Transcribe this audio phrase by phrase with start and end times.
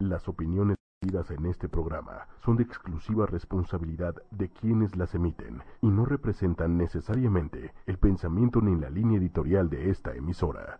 [0.00, 5.88] Las opiniones emitidas en este programa son de exclusiva responsabilidad de quienes las emiten y
[5.88, 10.78] no representan necesariamente el pensamiento ni la línea editorial de esta emisora.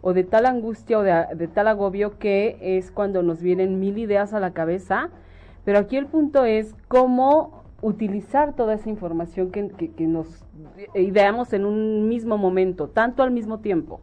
[0.00, 4.32] o de tal angustia o de, tal agobio que es cuando nos vienen mil ideas
[4.32, 5.10] a la cabeza,
[5.64, 10.44] pero aquí el punto es cómo utilizar toda esa información que nos
[10.94, 14.00] ideamos en un mismo momento, tanto al mismo tiempo.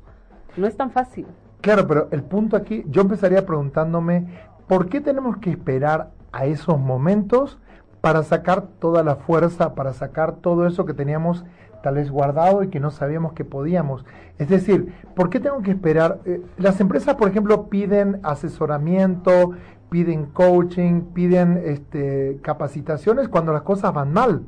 [0.56, 1.28] No es tan fácil.
[1.62, 4.28] Claro, pero el punto aquí, yo empezaría preguntándome,
[4.68, 7.58] ¿por qué tenemos que esperar a esos momentos
[8.02, 11.46] para sacar toda la fuerza, para sacar todo eso que teníamos
[11.84, 14.06] tal vez guardado y que no sabíamos que podíamos?
[14.38, 16.20] Es decir, ¿por qué tengo que esperar?
[16.26, 19.54] Eh, las empresas, por ejemplo, piden asesoramiento,
[19.90, 24.44] piden coaching, piden este, capacitaciones cuando las cosas van mal.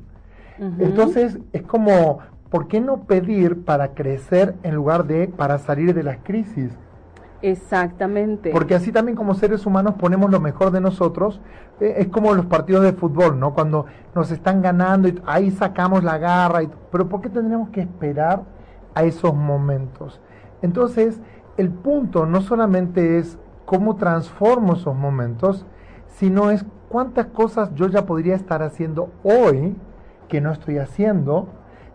[0.78, 2.20] Entonces, es como,
[2.50, 6.78] ¿por qué no pedir para crecer en lugar de para salir de las crisis?
[7.42, 8.52] Exactamente.
[8.52, 11.40] Porque así también como seres humanos ponemos lo mejor de nosotros.
[11.80, 13.54] Eh, es como los partidos de fútbol, ¿no?
[13.54, 16.64] Cuando nos están ganando y ahí sacamos la garra.
[16.64, 18.44] Y, pero ¿por qué tendríamos que esperar
[18.94, 20.20] a esos momentos?
[20.62, 21.20] Entonces,
[21.58, 25.66] el punto no solamente es cómo transformo esos momentos,
[26.08, 29.76] sino es cuántas cosas yo ya podría estar haciendo hoy
[30.28, 31.48] que no estoy haciendo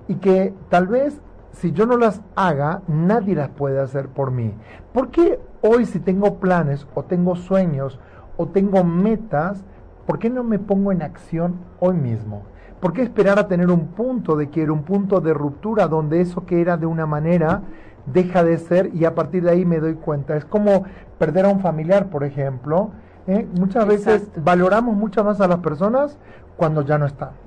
[0.09, 1.21] y que tal vez
[1.54, 4.54] si yo no las haga, nadie las puede hacer por mí.
[4.92, 7.98] ¿Por qué hoy si tengo planes o tengo sueños
[8.37, 9.65] o tengo metas,
[10.06, 12.42] por qué no me pongo en acción hoy mismo?
[12.81, 16.44] ¿Por qué esperar a tener un punto de quiero, un punto de ruptura donde eso
[16.44, 17.62] que era de una manera
[18.06, 20.36] deja de ser y a partir de ahí me doy cuenta?
[20.36, 20.84] Es como
[21.19, 22.91] perder a un familiar, por ejemplo.
[23.26, 23.47] ¿eh?
[23.59, 26.19] Muchas veces valoramos mucho más a las personas
[26.56, 27.44] cuando ya no están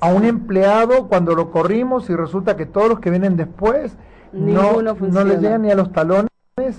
[0.00, 3.96] a un empleado cuando lo corrimos y resulta que todos los que vienen después
[4.32, 6.30] no, no les llegan ni a los talones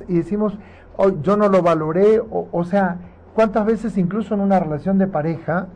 [0.07, 0.57] y decimos,
[0.97, 2.97] oh, yo no lo valoré, o, sea,
[3.33, 5.67] ¿cuántas veces incluso en una relación de pareja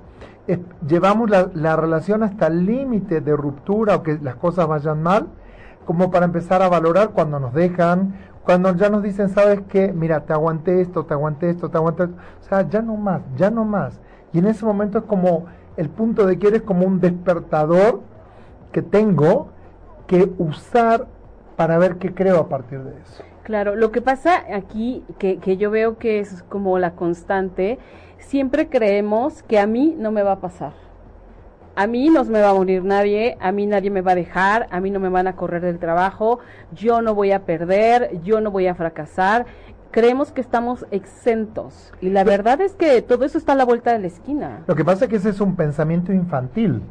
[0.88, 5.28] llevamos la, la, relación hasta el límite de ruptura o que las cosas vayan mal,
[5.85, 10.22] como para empezar a valorar cuando nos dejan, cuando ya nos dicen, sabes qué, mira,
[10.22, 13.50] te aguanté esto, te aguanté esto, te aguanté esto, o sea, ya no más, ya
[13.50, 14.00] no más.
[14.34, 15.45] Y en ese momento es como
[15.78, 18.02] el punto de quiere es como un despertador
[18.72, 19.49] que tengo
[20.08, 21.08] que usar
[21.55, 23.23] para ver qué creo a partir de eso.
[23.44, 27.78] Claro, lo que pasa aquí, que, que yo veo que es como la constante,
[28.17, 30.73] siempre creemos que a mí no me va a pasar.
[31.78, 34.67] A mí no me va a morir nadie, a mí nadie me va a dejar,
[34.72, 36.40] a mí no me van a correr del trabajo,
[36.73, 39.46] yo no voy a perder, yo no voy a fracasar
[39.96, 41.94] creemos que estamos exentos.
[42.02, 44.59] Y la verdad es que todo eso está a la vuelta de la esquina.
[44.68, 46.82] Lo que pasa es que ese es un pensamiento infantil.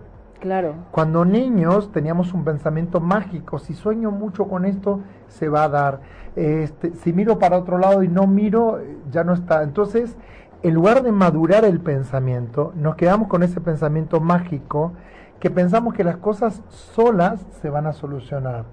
[0.40, 0.74] Claro.
[0.90, 6.00] Cuando niños teníamos un pensamiento mágico, si sueño mucho con esto, se va a dar.
[6.34, 8.80] Este, si miro para otro lado y no miro,
[9.10, 9.62] ya no está.
[9.64, 10.16] Entonces,
[10.62, 14.94] en lugar de madurar el pensamiento, nos quedamos con ese pensamiento mágico
[15.40, 18.64] que pensamos que las cosas solas se van a solucionar.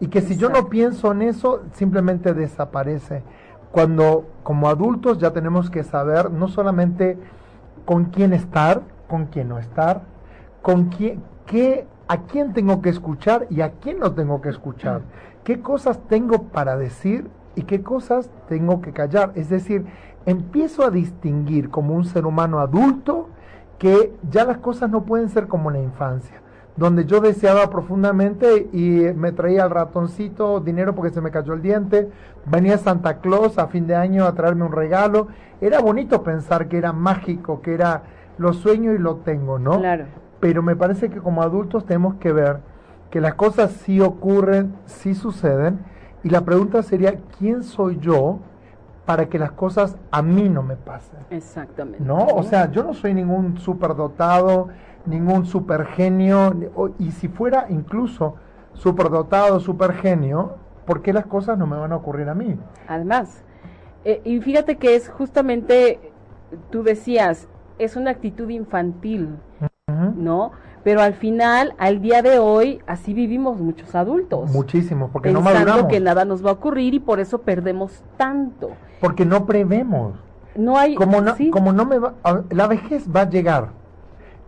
[0.00, 3.22] Y que si yo no pienso en eso, simplemente desaparece.
[3.72, 7.18] Cuando como adultos ya tenemos que saber no solamente
[7.84, 10.02] con quién estar, con quién no estar,
[10.62, 15.02] con quién, qué, a quién tengo que escuchar y a quién no tengo que escuchar,
[15.44, 19.32] qué cosas tengo para decir y qué cosas tengo que callar.
[19.34, 19.86] Es decir,
[20.26, 23.28] empiezo a distinguir como un ser humano adulto
[23.78, 26.40] que ya las cosas no pueden ser como en la infancia,
[26.80, 31.60] donde yo deseaba profundamente y me traía el ratoncito dinero porque se me cayó el
[31.60, 32.08] diente,
[32.46, 35.28] venía Santa Claus a fin de año a traerme un regalo,
[35.60, 38.04] era bonito pensar que era mágico, que era
[38.38, 39.78] lo sueño y lo tengo, ¿no?
[39.78, 40.06] Claro.
[40.40, 42.60] Pero me parece que como adultos tenemos que ver
[43.10, 45.80] que las cosas sí ocurren, sí suceden,
[46.24, 48.38] y la pregunta sería, ¿quién soy yo
[49.04, 51.20] para que las cosas a mí no me pasen?
[51.28, 52.02] Exactamente.
[52.02, 52.24] ¿No?
[52.24, 54.68] O sea, yo no soy ningún superdotado,
[55.06, 56.54] ningún supergenio,
[56.98, 58.36] y si fuera incluso
[58.74, 60.54] superdotado, supergenio,
[60.86, 62.56] ¿por qué las cosas no me van a ocurrir a mí?
[62.88, 63.42] Además,
[64.04, 66.12] eh, y fíjate que es justamente,
[66.70, 67.48] tú decías,
[67.78, 69.36] es una actitud infantil,
[70.16, 70.52] ¿no?
[70.82, 74.50] Pero al final, al día de hoy, así vivimos muchos adultos.
[74.50, 75.92] Muchísimo, porque no pensando maduramos.
[75.92, 78.70] que nada nos va a ocurrir y por eso perdemos tanto.
[79.00, 80.14] Porque no prevemos.
[80.56, 80.94] No hay...
[80.94, 82.14] Como no, sí, como no me va,
[82.50, 83.79] la vejez va a llegar.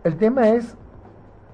[0.03, 0.75] El tema es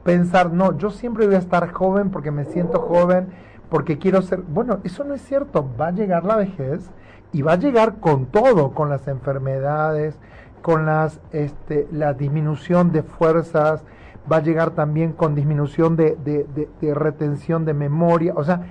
[0.04, 3.28] pensar, no, yo siempre voy a estar joven porque me siento joven,
[3.70, 4.42] porque quiero ser...
[4.42, 5.70] Bueno, eso no es cierto.
[5.80, 6.90] Va a llegar la vejez
[7.32, 10.18] y va a llegar con todo, con las enfermedades,
[10.64, 13.84] con las, este, la disminución de fuerzas,
[14.32, 18.34] va a llegar también con disminución de, de- de- retención de memoria.
[18.36, 18.62] O sea,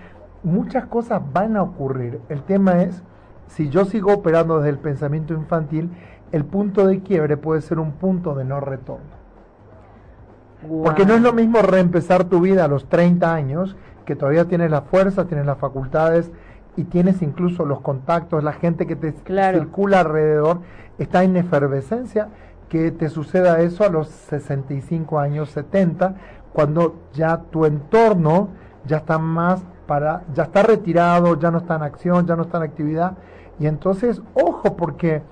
[0.43, 2.21] muchas cosas van a ocurrir.
[2.29, 3.03] El tema es,
[3.47, 5.91] si yo sigo operando desde el pensamiento infantil,
[6.33, 9.17] el punto de quiebre puede ser un punto de no retorno.
[10.67, 14.71] Porque no es lo mismo reempezar tu vida a los 30 años, que todavía tienes
[14.71, 16.33] la fuerza, tienes las facultades
[16.77, 19.59] y tienes incluso los contactos, la gente que te Claro.
[19.59, 20.61] circula alrededor,
[20.99, 22.29] está en efervescencia,
[22.69, 26.15] que te suceda eso a los 65 años, 70,
[26.53, 28.49] cuando ya tu entorno
[28.85, 32.59] ya está más para, ya está retirado, ya no está en acción, ya no está
[32.59, 33.13] en actividad.
[33.59, 35.23] Y entonces, ojo, porque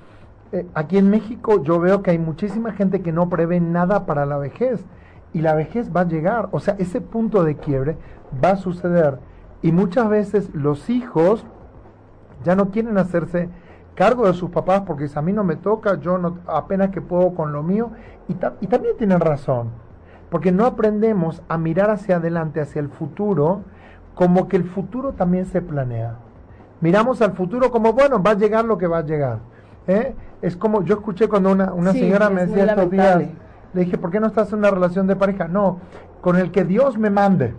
[0.53, 4.25] eh, aquí en México yo veo que hay muchísima gente que no prevé nada para
[4.27, 4.85] la vejez
[5.37, 7.97] y la vejez va a llegar, o sea, ese punto de quiebre
[8.43, 9.19] va a suceder
[9.61, 11.45] y muchas veces los hijos
[12.43, 13.51] ya no quieren hacerse
[13.95, 17.35] cargo de sus papás porque a mí no me toca, yo no, apenas que puedo
[17.35, 17.91] con lo mío
[18.29, 19.69] y, ta- y también tienen razón,
[20.31, 23.61] porque no aprendemos a mirar hacia adelante, hacia el futuro,
[24.15, 26.15] como que el futuro también se planea.
[26.81, 29.39] Miramos al futuro como, bueno, va a llegar lo que va a llegar.
[29.87, 30.15] ¿eh?
[30.41, 33.17] Es como, yo escuché cuando una, una Sí, señora me decía estos días.
[33.77, 35.49] Le dije, ¿por qué no estás en una relación de pareja?
[35.49, 35.81] No,
[36.23, 37.53] con el que Dios me mande.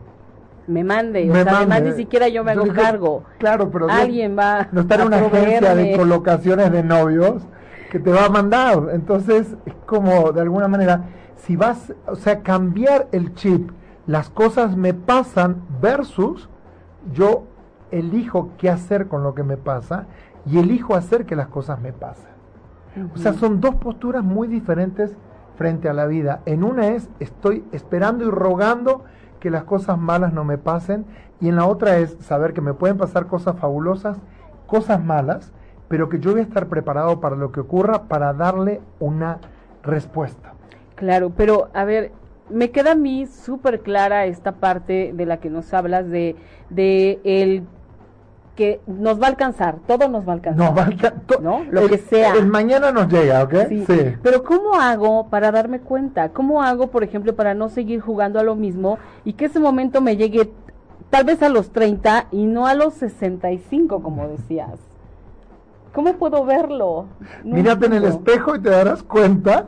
[0.66, 3.24] Me mande, o sea, además ni siquiera yo me hago cargo.
[3.38, 7.44] Claro, pero Dios Alguien va no está en una agencia de colocaciones de novios
[7.92, 8.90] que te va a mandar.
[8.92, 11.04] Entonces, es como de alguna manera,
[11.36, 13.70] si vas, o sea, cambiar el chip,
[14.08, 16.50] las cosas me pasan versus
[17.14, 17.44] yo
[17.92, 20.08] elijo qué hacer con lo que me pasa
[20.48, 22.32] y elijo hacer que las cosas me pasen.
[23.14, 25.16] O sea, son dos posturas muy diferentes
[25.58, 26.42] frente a la vida.
[26.46, 29.04] En una es estoy esperando y rogando
[29.40, 31.06] que las cosas malas no me pasen
[31.42, 34.18] y en la otra es saber que me pueden pasar cosas fabulosas,
[34.66, 35.52] cosas malas,
[35.88, 39.40] pero que yo voy a estar preparado para lo que ocurra para darle una
[39.84, 40.54] respuesta.
[40.96, 42.12] Claro, pero a ver,
[42.50, 46.36] me queda a mí súper clara esta parte de la que nos hablas de,
[46.70, 47.64] de el
[48.58, 50.70] que nos va a alcanzar, todo nos va a alcanzar.
[50.70, 51.62] No, va a alca- to- ¿No?
[51.72, 52.34] Lo el- que sea.
[52.34, 53.54] El mañana nos llega, ¿ok?
[53.70, 53.86] Sí.
[54.22, 56.30] Pero ¿cómo hago para darme cuenta?
[56.30, 60.02] ¿Cómo hago, por ejemplo, para no seguir jugando a lo mismo y que ese momento
[60.02, 60.52] me llegue
[61.12, 64.80] tal vez a los 30 y no a los 65, como decías?
[65.94, 67.06] ¿Cómo puedo verlo?
[67.44, 69.68] No Mírate en el espejo y te darás cuenta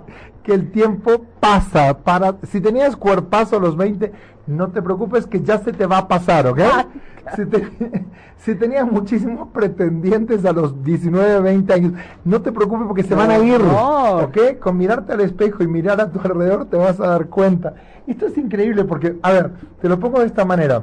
[0.50, 2.00] que el tiempo pasa.
[2.00, 4.12] Para, si tenías cuerpazo a los 20,
[4.48, 6.60] no te preocupes que ya se te va a pasar, ¿ok?
[6.64, 6.86] Ah,
[7.36, 7.70] Si, te-
[8.38, 11.94] si tenías muchísimos pretendientes a los 19, 20 años,
[12.26, 14.18] no te preocupes porque se No, van a ir, no.
[14.22, 14.38] ¿ok?
[14.60, 17.76] Con mirarte al espejo y mirar a tu alrededor te vas a dar cuenta.
[18.08, 20.82] Esto es increíble porque, a ver, te lo pongo de esta manera.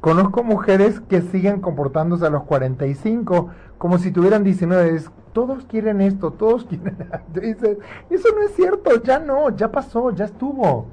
[0.00, 4.96] Conozco mujeres que siguen comportándose a los 45 como si tuvieran 19.
[4.96, 6.96] Es, todos quieren esto, todos quieren...
[7.34, 7.76] Dices,
[8.08, 10.86] eso no es cierto, ya no, ya pasó, ya estuvo.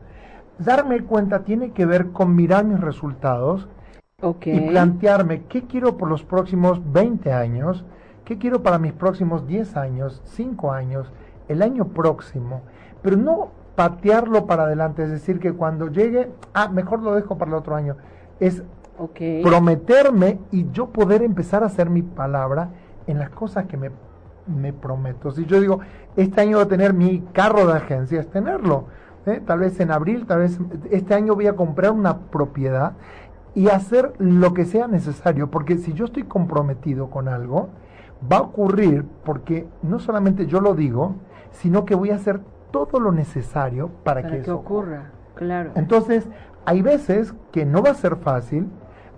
[0.60, 3.70] Darme cuenta tiene que ver con mirar mis resultados
[4.44, 7.86] y plantearme qué quiero por los próximos 20 años,
[8.26, 11.10] qué quiero para mis próximos 10 años, 5 años,
[11.48, 12.64] el año próximo,
[13.02, 17.52] pero no patearlo para adelante, es decir, que cuando llegue, ah, mejor lo dejo para
[17.52, 17.96] el otro año.
[18.42, 18.62] Es
[19.42, 22.72] prometerme y yo poder empezar a hacer mi palabra
[23.08, 23.90] en las cosas que me,
[24.48, 25.32] me prometo.
[25.32, 25.80] Si yo digo,
[26.16, 28.86] este año voy a tener mi carro de agencia, es tenerlo.
[29.26, 29.42] ¿eh?
[29.46, 30.60] Tal vez en abril, tal vez
[30.92, 32.94] este año voy a comprar una propiedad
[33.56, 37.70] y hacer lo que sea necesario, porque si yo estoy comprometido con algo,
[38.32, 41.16] va a ocurrir porque no solamente yo lo digo,
[41.52, 42.40] sino que voy a hacer
[42.72, 45.72] todo lo necesario para, Para que, que eso ocurra, claro.
[45.76, 46.28] entonces,
[46.66, 48.68] hay veces que no va a ser fácil,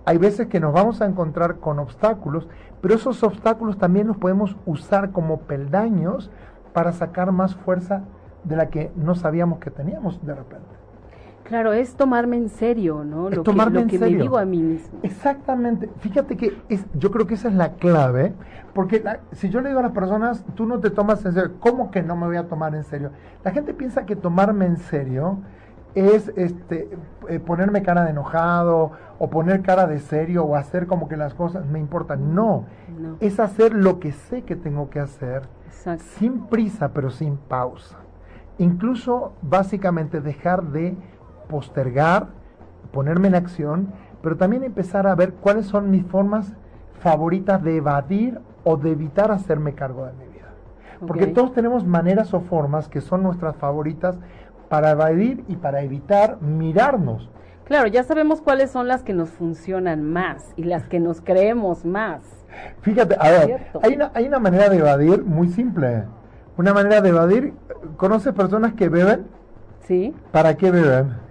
[0.06, 2.48] hay veces que nos vamos a encontrar con obstáculos,
[2.82, 6.30] pero esos obstáculos también los podemos usar como peldaños
[6.74, 8.04] para sacar más fuerza
[8.44, 10.68] de la que no sabíamos que teníamos de repente.
[11.44, 13.30] Claro, es tomarme en serio, ¿no?
[13.30, 15.00] Es Lo tomarme que, lo en que me digo a mí mismo.
[15.04, 15.90] Exactamente.
[16.00, 18.34] Fíjate que es, yo creo que esa es la clave,
[18.74, 21.54] porque la- si yo le digo a las personas, tú no te tomas en serio,
[21.60, 23.12] ¿cómo que no me voy a tomar en serio?
[23.44, 25.38] La gente piensa que tomarme en serio
[25.96, 26.90] es este
[27.30, 31.34] eh, ponerme cara de enojado o poner cara de serio o hacer como que las
[31.34, 32.36] cosas me importan.
[32.36, 32.66] No,
[33.00, 36.04] No, es hacer lo que sé que tengo que hacer exacto.
[36.18, 37.98] sin prisa pero sin pausa.
[38.58, 40.96] Incluso básicamente dejar de
[41.50, 42.28] postergar,
[42.92, 46.54] ponerme en acción, pero también empezar a ver cuáles son mis formas
[47.00, 50.36] favoritas de evadir o de evitar hacerme cargo de mi vida.
[51.06, 54.18] Porque todos tenemos maneras o formas que son nuestras favoritas
[54.70, 57.30] para evadir y para evitar mirarnos.
[57.66, 61.84] Claro, ya sabemos cuáles son las que nos funcionan más y las que nos creemos
[61.84, 62.22] más.
[62.82, 66.04] Fíjate, a ver, hay una, hay una manera de evadir muy simple.
[66.58, 67.54] Una manera de evadir,
[67.98, 69.26] ¿conoces personas que beben?
[69.88, 70.14] ¿Sí?
[70.32, 71.26] ¿Para qué beben?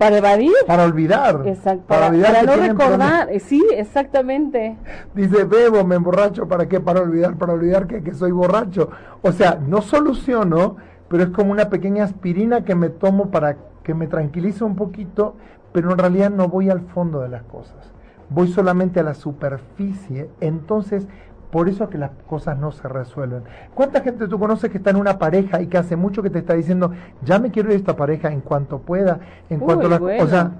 [0.00, 0.52] Para evadir.
[0.66, 1.42] Para olvidar.
[1.46, 1.84] Exacto.
[1.86, 3.28] Para, Para, olvidar para no recordar.
[3.40, 4.78] Sí, exactamente.
[5.14, 6.80] Dice, bebo, me emborracho, ¿para qué?
[6.80, 8.90] Para olvidar, para olvidar que, que soy borracho.
[9.22, 10.76] O sea, no soluciono,
[11.10, 15.34] pero es como una pequeña aspirina que me tomo para que me tranquilice un poquito,
[15.72, 17.92] pero en realidad no voy al fondo de las cosas.
[18.28, 20.30] Voy solamente a la superficie.
[20.40, 21.08] Entonces,
[21.50, 23.42] por eso es que las cosas no se resuelven.
[23.74, 26.38] ¿Cuánta gente tú conoces que está en una pareja y que hace mucho que te
[26.38, 26.92] está diciendo,
[27.24, 29.98] ya me quiero ir de esta pareja en cuanto pueda, en Uy, cuanto la...
[29.98, 30.22] bueno.
[30.22, 30.52] O sea,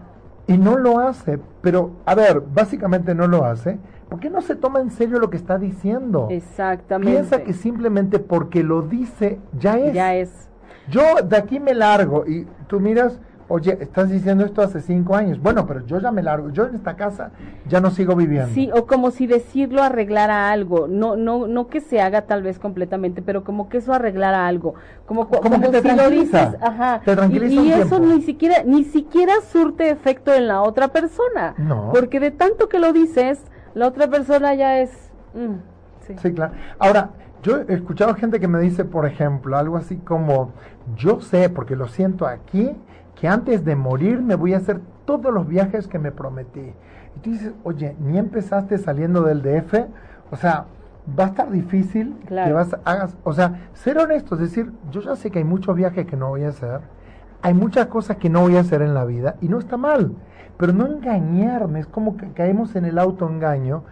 [0.50, 3.78] y no lo hace, pero a ver, básicamente no lo hace,
[4.08, 6.26] porque no se toma en serio lo que está diciendo.
[6.28, 7.12] Exactamente.
[7.12, 9.94] Piensa que simplemente porque lo dice ya es.
[9.94, 10.48] Ya es.
[10.88, 15.40] Yo de aquí me largo y tú miras, oye, estás diciendo esto hace cinco años.
[15.42, 16.50] Bueno, pero yo ya me largo.
[16.50, 17.30] Yo en esta casa
[17.68, 18.48] ya no sigo viviendo.
[18.54, 22.58] Sí, o como si decirlo arreglara algo, no, no, no que se haga tal vez
[22.58, 24.74] completamente, pero como que eso arreglara algo,
[25.06, 27.72] como, cu- Como que te si lo tranquiliza, dices, ajá, te tranquiliza y, un y
[27.72, 28.06] eso tiempo.
[28.14, 31.90] ni siquiera, ni siquiera surte efecto en la otra persona, No.
[31.92, 34.90] porque de tanto que lo dices, la otra persona ya es,
[35.34, 36.14] mm, sí.
[36.22, 36.52] Sí, claro.
[36.78, 37.10] Ahora,
[37.42, 40.52] yo he escuchado gente que me dice, por ejemplo, algo así como,
[40.96, 42.70] yo sé, porque lo siento aquí,
[43.20, 46.72] que antes de morir me voy a hacer todos los viajes que me prometí.
[47.16, 49.74] Y tú dices, oye, ni empezaste saliendo del DF,
[50.30, 50.64] o sea,
[51.18, 52.48] va a estar difícil Claro.
[52.48, 55.74] que vas, hagas, o sea, ser honesto, es decir, yo ya sé que hay muchos
[55.76, 56.80] viajes que no voy a hacer,
[57.42, 60.14] hay muchas cosas que no voy a hacer en la vida, y no está mal,
[60.56, 63.82] pero no engañarme, es como que caemos en el autoengaño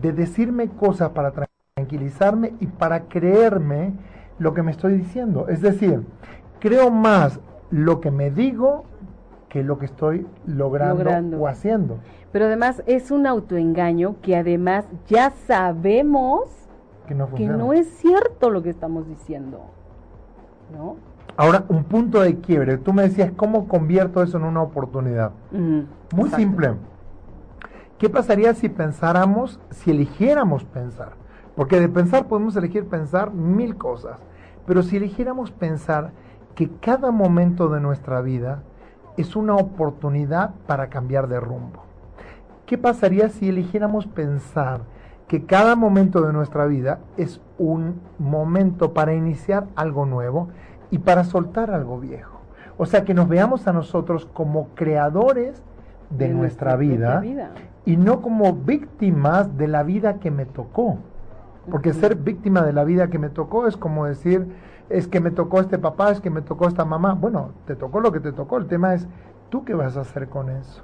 [0.00, 3.94] de decirme cosas para tra- tranquilizarme y para creerme
[4.38, 5.46] lo que me estoy diciendo.
[5.48, 6.06] Es decir,
[6.60, 7.40] creo más
[7.70, 8.84] lo que me digo
[9.48, 11.38] que lo que estoy logrando, Logrando.
[11.40, 11.98] o haciendo.
[12.32, 16.50] Pero además es un autoengaño que además ya sabemos
[17.06, 17.56] Que no que funciona.
[17.56, 19.60] no es cierto lo que estamos diciendo,
[20.76, 20.96] ¿no?
[21.36, 22.78] Ahora, un punto de quiebre.
[22.78, 25.30] Tú me decías, ¿cómo convierto eso en una oportunidad?
[25.52, 25.84] Muy
[26.24, 26.36] exacto.
[26.36, 26.74] simple.
[27.96, 31.12] ¿Qué pasaría si pensáramos, si eligiéramos pensar?
[31.56, 34.18] Porque de pensar podemos elegir pensar mil cosas,
[34.66, 36.10] pero si eligiéramos pensar
[36.58, 38.64] que cada momento de nuestra vida
[39.16, 41.84] es una oportunidad para cambiar de rumbo.
[42.66, 44.80] ¿Qué pasaría si eligiéramos pensar
[45.28, 50.48] que cada momento de nuestra vida es un momento para iniciar algo nuevo
[50.90, 52.40] y para soltar algo viejo?
[52.76, 55.62] O sea, que nos veamos a nosotros como creadores
[56.10, 57.22] de, nuestra, vida,
[57.84, 60.98] y no como víctimas de la vida que me tocó.
[61.70, 64.48] Porque ser víctima de la vida que me tocó es como decir,
[64.90, 67.14] es que me tocó este papá, es que me tocó esta mamá.
[67.14, 68.56] Bueno, te tocó lo que te tocó.
[68.58, 69.06] El tema es,
[69.50, 70.82] ¿tú qué vas a hacer con eso?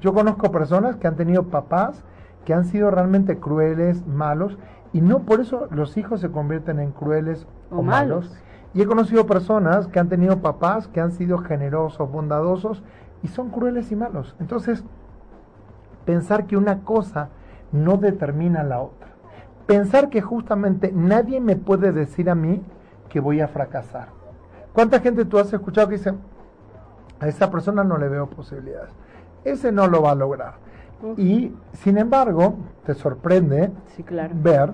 [0.00, 2.04] Yo conozco personas que han tenido papás
[2.44, 4.58] que han sido realmente crueles, malos,
[4.92, 8.26] y no por eso los hijos se convierten en crueles o, O malos.
[8.26, 8.40] malos.
[8.74, 12.82] Y he conocido personas que han tenido papás que han sido generosos, bondadosos,
[13.22, 14.34] y son crueles y malos.
[14.40, 14.84] Entonces,
[16.04, 17.28] pensar que una cosa
[17.72, 19.08] no determina la otra.
[19.66, 22.62] Pensar que justamente nadie me puede decir a mí
[23.14, 24.08] que voy a fracasar.
[24.72, 26.12] ¿Cuánta gente tú has escuchado que dice,
[27.20, 28.90] a esa persona no le veo posibilidades?
[29.44, 30.54] Ese no lo va a lograr.
[31.16, 33.70] Y sin embargo, te sorprende
[34.34, 34.72] ver,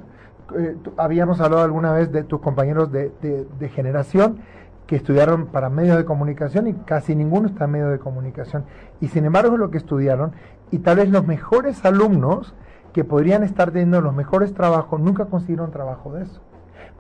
[0.57, 4.39] eh, habíamos hablado alguna vez de tus compañeros de, de, generación
[4.87, 8.65] que estudiaron para medios de comunicación y casi ninguno está en medios de comunicación.
[9.03, 10.33] Y sin embargo es lo que estudiaron
[10.71, 12.55] y tal vez los mejores alumnos
[12.95, 16.41] que podrían estar teniendo los mejores trabajos nunca consiguieron trabajo de eso.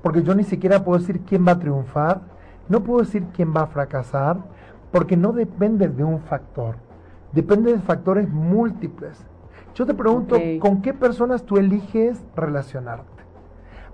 [0.03, 2.21] Porque yo ni siquiera puedo decir quién va a triunfar,
[2.69, 4.39] no puedo decir quién va a fracasar,
[4.91, 6.77] porque no depende de un factor,
[7.33, 9.25] depende de factores múltiples.
[9.75, 13.23] Yo te pregunto, ¿con qué personas tú eliges relacionarte?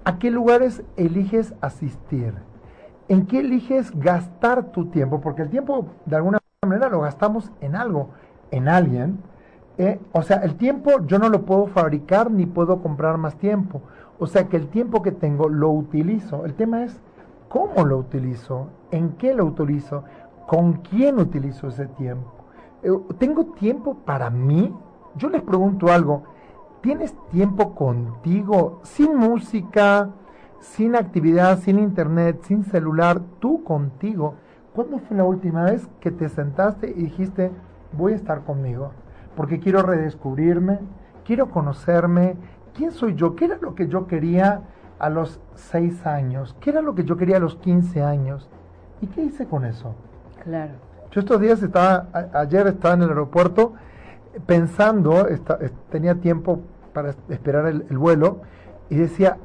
[0.05, 2.33] ¿A qué lugares eliges asistir?
[3.09, 5.21] ¿En qué eliges gastar tu tiempo?
[5.21, 8.11] Porque el tiempo, de alguna manera, lo gastamos en algo,
[8.51, 9.19] en alguien.
[9.79, 10.01] ¿Eh?
[10.13, 13.83] o sea, el tiempo yo no lo puedo fabricar ni puedo comprar más tiempo.
[14.19, 16.47] O sea que el tiempo que tengo lo utilizo.
[16.47, 17.01] El tema es
[17.49, 20.05] cómo lo utilizo, en qué lo utilizo,
[20.47, 22.31] con quién utilizo ese tiempo.
[22.83, 24.75] Eh, ¿Tengo tiempo para mí?
[25.17, 26.25] Yo les pregunto algo.
[26.81, 30.11] ¿Tienes tiempo contigo sin música,
[30.61, 34.35] sin actividad, sin internet, sin celular, tú contigo?
[34.75, 37.51] ¿Cuándo fue la última vez que te sentaste y dijiste,
[37.97, 38.93] voy a estar conmigo?
[39.37, 40.81] Porque quiero redescubrirme,
[41.25, 42.37] quiero conocerme,
[42.75, 44.63] quién soy yo, qué era lo que yo quería
[44.99, 48.49] a los 6 años, qué era lo que yo quería a los 15 años
[49.01, 49.95] y qué hice con eso.
[50.43, 50.73] Claro.
[51.11, 53.75] Yo estos días estaba, ayer estaba en el aeropuerto
[54.45, 55.27] pensando,
[55.91, 56.61] tenía tiempo
[56.93, 58.41] para esperar el, vuelo
[58.91, 59.39] y decía,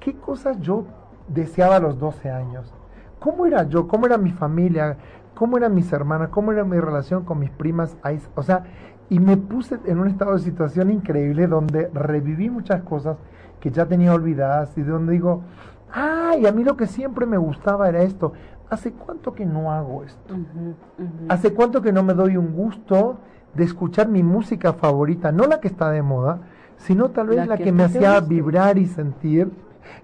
[0.00, 0.84] ¿qué cosas yo
[1.28, 2.72] deseaba a los 12 años?
[3.18, 3.88] ¿Cómo era yo?
[3.88, 4.96] ¿Cómo era mi familia?
[5.34, 6.28] ¿Cómo eran mis hermanas?
[6.30, 7.96] ¿Cómo era mi relación con mis primas?
[8.34, 8.64] O sea,
[9.10, 13.16] y me puse en un estado de situación increíble donde reviví muchas cosas
[13.60, 15.42] que ya tenía olvidadas y donde digo,
[15.92, 18.32] ay, a mí lo que siempre me gustaba era esto.
[18.70, 20.34] ¿Hace cuánto que no hago esto?
[21.28, 23.18] ¿Hace cuánto que no me doy un gusto
[23.54, 25.32] de escuchar mi música favorita?
[25.32, 26.40] No la que está de moda,
[26.76, 29.50] sino tal vez la, que, me hacía vibrar y sentir.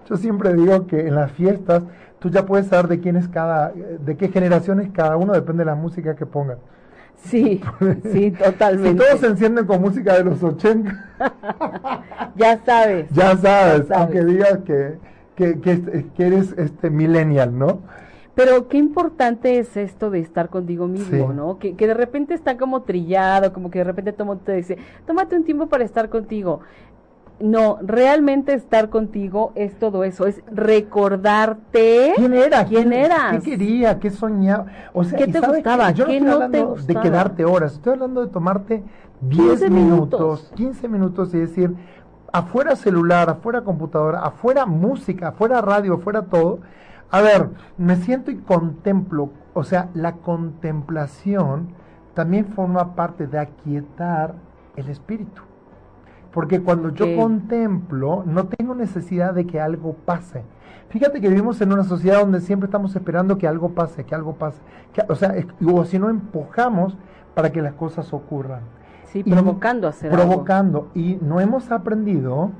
[0.09, 1.83] Yo siempre digo que en las fiestas
[2.17, 5.61] tú ya puedes saber de quién es cada, de qué generación es cada uno, depende
[5.61, 6.57] de la música que pongan.
[7.17, 7.61] Sí,
[8.11, 9.03] sí, totalmente.
[9.03, 11.11] Si todos se encienden con música de los 80.
[12.35, 13.09] ya sabes.
[13.11, 14.97] Ya sabes, aunque digas que,
[15.35, 15.59] que,
[16.15, 17.81] que, eres este millennial, ¿no?
[18.35, 21.57] Pero qué importante es esto de estar contigo mismo, ¿no?
[21.57, 25.37] Que, que de repente está como trillado, como que de repente todo te dice, tómate
[25.37, 26.59] un tiempo para estar contigo.
[27.39, 33.99] No, realmente estar contigo es todo eso, es recordarte quién era, quién, eras, qué quería,
[33.99, 37.93] qué soñaba, o sea, qué te gustaba, yo no estoy hablando de quedarte horas, estoy
[37.93, 38.83] hablando de tomarte
[39.19, 41.75] 10 minutos, 15 minutos y decir,
[42.31, 46.59] afuera celular, afuera computadora, afuera música, afuera radio, afuera todo.
[47.09, 51.69] A ver, me siento y contemplo, o sea, la contemplación
[52.13, 54.35] también forma parte de aquietar
[54.75, 55.41] el espíritu.
[56.35, 60.43] Porque cuando yo contemplo, no tengo necesidad de que algo pase.
[60.89, 64.33] Fíjate que vivimos en una sociedad donde siempre estamos esperando que algo pase, que algo
[64.33, 64.59] pase.
[65.07, 65.33] o sea,
[65.65, 66.97] o si no empujamos
[67.35, 68.63] para que las cosas ocurran.
[69.05, 70.89] Sí, provocando hacer Provocando.
[70.93, 72.51] Y no hemos aprendido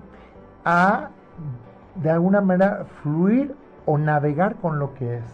[0.64, 1.10] a,
[1.96, 5.26] de alguna manera, fluir o navegar con lo que es.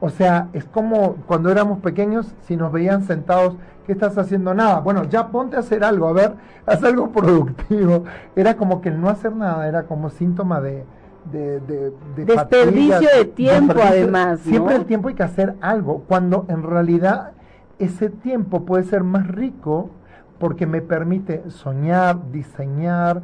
[0.00, 4.52] O sea, es como cuando éramos pequeños, si nos veían sentados, ¿qué estás haciendo?
[4.54, 4.80] Nada.
[4.80, 6.34] Bueno, ya ponte a hacer algo, a ver,
[6.66, 8.04] haz algo productivo.
[8.34, 10.84] Era como que el no hacer nada era como síntoma de...
[11.32, 11.92] De, de,
[12.24, 17.32] desperdicio de tiempo además siempre el tiempo hay que hacer algo cuando en realidad
[17.80, 19.90] ese tiempo puede ser más rico
[20.38, 23.22] porque me permite soñar diseñar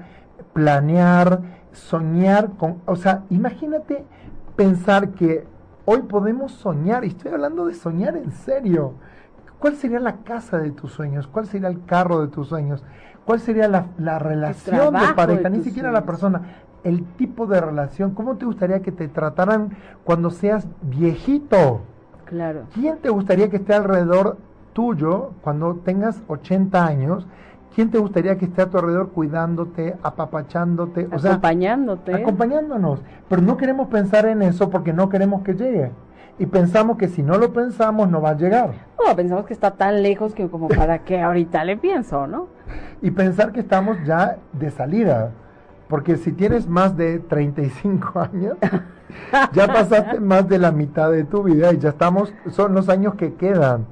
[0.53, 4.05] planear soñar con o sea imagínate
[4.57, 5.47] pensar que
[5.85, 8.95] Hoy podemos soñar, y estoy hablando de soñar en serio.
[9.59, 11.27] ¿Cuál sería la casa de tus sueños?
[11.27, 12.85] ¿Cuál sería el carro de tus sueños?
[13.25, 15.49] ¿Cuál sería la, relación de pareja?
[15.49, 16.63] Ni siquiera la persona.
[16.85, 18.15] El tipo de relación.
[18.15, 21.81] ¿Cómo te gustaría que te trataran cuando seas viejito?
[22.27, 22.65] Claro.
[22.75, 24.39] ¿Quién te gustaría que esté alrededor
[24.73, 27.27] tuyo cuando tengas 80 años?
[27.75, 31.09] ¿Quién te gustaría que esté a tu alrededor cuidándote, apapachándote?
[31.11, 32.15] O acompañándote.
[32.15, 33.01] acompañándonos.
[33.29, 35.91] Pero no queremos pensar en eso porque no queremos que llegue.
[36.39, 38.73] Y pensamos que si no lo pensamos no va a llegar.
[38.99, 42.49] No, pensamos que está tan lejos que como para que ahorita le pienso, ¿no?
[43.01, 45.31] Y pensar que estamos ya de salida.
[45.89, 48.57] Porque si tienes más de 35 años,
[49.53, 53.15] ya pasaste más de la mitad de tu vida y ya estamos, son los años
[53.15, 53.87] que quedan.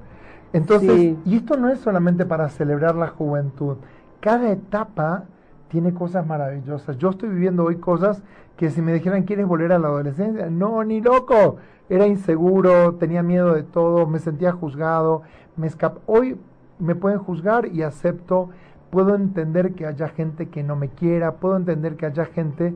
[0.53, 3.77] Entonces, y esto no es solamente para celebrar la juventud.
[4.21, 5.25] Cada etapa
[5.69, 6.99] tiene cosas maravillosas.
[6.99, 8.23] Yo estoy viviendo hoy cosas
[8.57, 10.51] que si me dijeran, ¿quieres volver a la adolescencia?
[10.51, 11.57] No, ni loco.
[11.89, 15.23] Era inseguro, tenía miedo de todo, me sentía juzgado,
[15.57, 16.37] me escap Hoy
[16.79, 18.51] me pueden juzgar y acepto,
[18.91, 22.75] puedo entender que haya gente que no me quiera, puedo entender que haya gente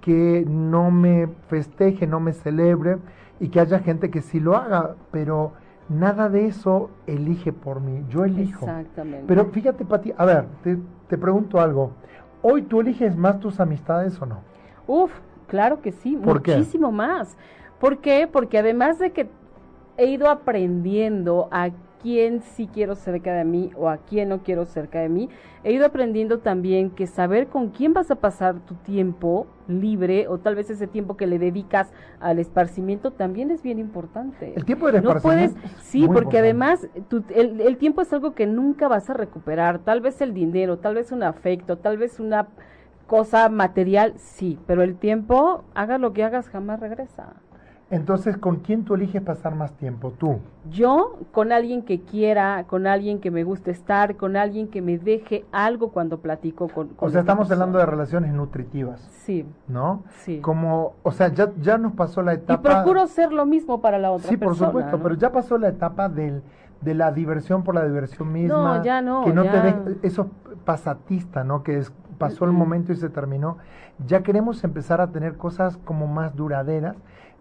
[0.00, 2.98] que no me festeje, no me celebre
[3.40, 5.52] y que haya gente que sí lo haga, pero
[5.88, 8.66] nada de eso elige por mí, yo elijo.
[8.66, 9.24] Exactamente.
[9.26, 11.92] Pero fíjate, Pati, a ver, te, te pregunto algo.
[12.42, 14.40] ¿Hoy tú eliges más tus amistades o no?
[14.86, 15.12] Uf,
[15.46, 16.56] claro que sí, ¿Por qué?
[16.56, 17.36] muchísimo más.
[17.80, 18.28] ¿Por qué?
[18.30, 19.28] Porque además de que
[19.96, 21.70] he ido aprendiendo a
[22.02, 25.28] quién sí quiero cerca de mí o a quién no quiero cerca de mí,
[25.64, 30.38] he ido aprendiendo también que saber con quién vas a pasar tu tiempo libre o
[30.38, 34.52] tal vez ese tiempo que le dedicas al esparcimiento también es bien importante.
[34.54, 36.38] El tiempo del no puedes, sí, porque importante.
[36.38, 40.34] además tu- el, el tiempo es algo que nunca vas a recuperar, tal vez el
[40.34, 42.46] dinero, tal vez un afecto, tal vez una
[43.06, 47.34] cosa material, sí, pero el tiempo, haga lo que hagas, jamás regresa.
[47.88, 50.10] Entonces, ¿con quién tú eliges pasar más tiempo?
[50.10, 50.40] Tú.
[50.70, 54.98] Yo con alguien que quiera, con alguien que me guste estar, con alguien que me
[54.98, 56.88] deje algo cuando platico con...
[56.88, 57.96] con O sea, estamos hablando de persona.
[58.02, 60.02] relaciones nutritivas, Sí, ¿no?
[60.16, 60.40] sí.
[60.40, 62.62] Como, o sea, ya, ya nos pasó la Y etapa...
[62.82, 64.70] procuro ser lo mismo para la otra Sí, por persona.
[64.70, 65.02] supuesto, ¿no?
[65.04, 66.42] pero ya pasó la etapa del,
[66.80, 68.78] de la diversión por la diversión misma.
[68.78, 69.62] No, ya no, Que no te ya.
[69.62, 70.28] deje- eso
[70.64, 71.62] pasatista, ¿no?
[71.62, 73.58] Que es, pasó el momento y se terminó.
[74.04, 76.96] Ya queremos empezar a tener cosas como más duraderas.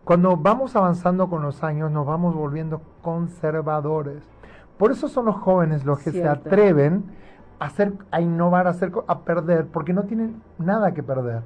[0.05, 4.23] Cuando vamos avanzando con los años, nos vamos volviendo conservadores.
[4.77, 7.05] Por eso son los jóvenes los que se atreven
[7.57, 11.41] a hacer, a innovar, a hacer, a perder, porque no tienen nada que perder.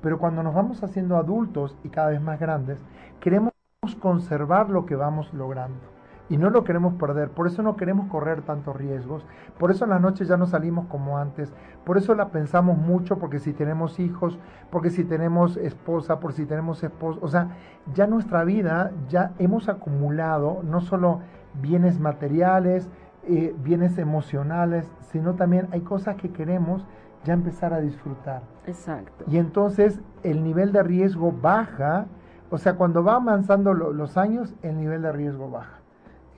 [0.00, 2.78] Pero cuando nos vamos haciendo adultos y cada vez más grandes,
[3.18, 3.52] queremos
[4.00, 5.93] conservar lo que vamos logrando
[6.28, 7.30] y no lo queremos perder.
[7.30, 9.26] Por eso no queremos correr tantos riesgos.
[9.58, 11.52] Por eso en las noches ya no salimos como antes.
[11.84, 14.38] Por eso la pensamos mucho porque si tenemos hijos,
[14.70, 17.48] porque si tenemos esposa, por si tenemos esposo, o sea,
[17.92, 21.20] ya nuestra vida ya hemos acumulado no solo
[21.60, 22.88] bienes materiales,
[23.26, 26.86] eh, bienes emocionales, sino también hay cosas que queremos
[27.24, 28.42] ya empezar a disfrutar.
[28.66, 29.24] Exacto.
[29.28, 32.06] Y entonces el nivel de riesgo baja,
[32.50, 35.78] o sea, cuando va avanzando lo- los años, el nivel de riesgo baja.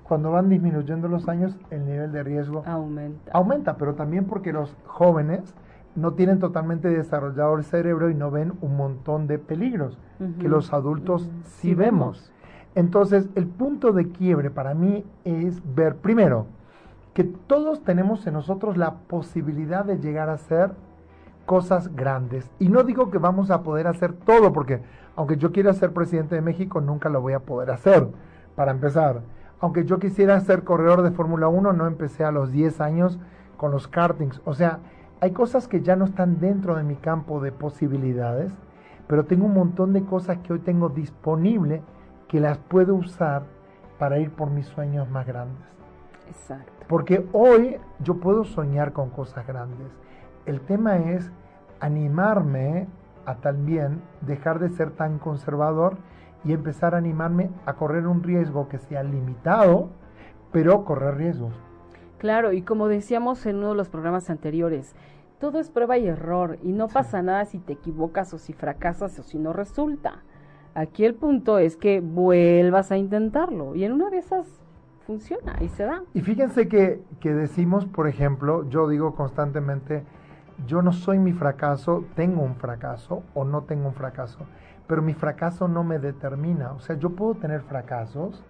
[0.07, 3.33] Cuando van disminuyendo los años, el nivel de riesgo Aumenta.
[3.33, 5.55] aumenta, pero también porque los jóvenes
[5.97, 9.99] no tienen totalmente desarrollado el cerebro y no ven un montón de peligros
[10.39, 12.33] que los adultos sí vemos.
[12.75, 16.47] Entonces, el punto de quiebre para mí es ver, primero,
[17.15, 20.73] que todos tenemos en nosotros la posibilidad de llegar a hacer
[21.47, 22.51] cosas grandes.
[22.59, 24.83] Y no digo que vamos a poder hacer todo, porque
[25.17, 28.07] aunque yo quiera ser presidente de México, nunca lo voy a poder hacer,
[28.55, 29.23] para empezar.
[29.61, 33.19] Aunque yo quisiera ser corredor de Fórmula 1, no empecé a los 10 años
[33.57, 34.41] con los kartings.
[34.45, 34.81] O sea,
[35.21, 38.53] hay cosas que ya no están dentro de mi campo de posibilidades,
[39.07, 41.83] pero tengo un montón de cosas que hoy tengo disponible
[42.29, 43.45] que las puedo usar
[43.99, 45.65] para ir por mis sueños más grandes.
[46.29, 46.73] Exacto.
[46.89, 49.89] Porque hoy yo puedo soñar con cosas grandes.
[50.45, 51.31] El tema es
[51.81, 52.89] animarme
[53.25, 55.97] a también dejar de ser tan conservador
[56.47, 59.91] y empezar a animarme a correr un riesgo que sea limitado,
[60.53, 61.55] pero correr riesgos.
[62.19, 64.95] Claro, y como decíamos en uno de los programas anteriores,
[65.39, 69.19] todo es prueba y error y no pasa nada si te equivocas o si fracasas
[69.19, 70.23] o si no resulta.
[70.75, 74.47] Aquí el punto es que vuelvas a intentarlo y en una de esas
[75.07, 76.03] funciona y se da.
[76.15, 80.05] Y fíjense que, que decimos, por ejemplo, yo digo constantemente,
[80.67, 84.47] yo no soy mi fracaso, tengo un fracaso o no tengo un fracaso,
[84.87, 86.73] pero mi fracaso no me determina.
[86.73, 88.45] O sea, yo puedo tener fracasos,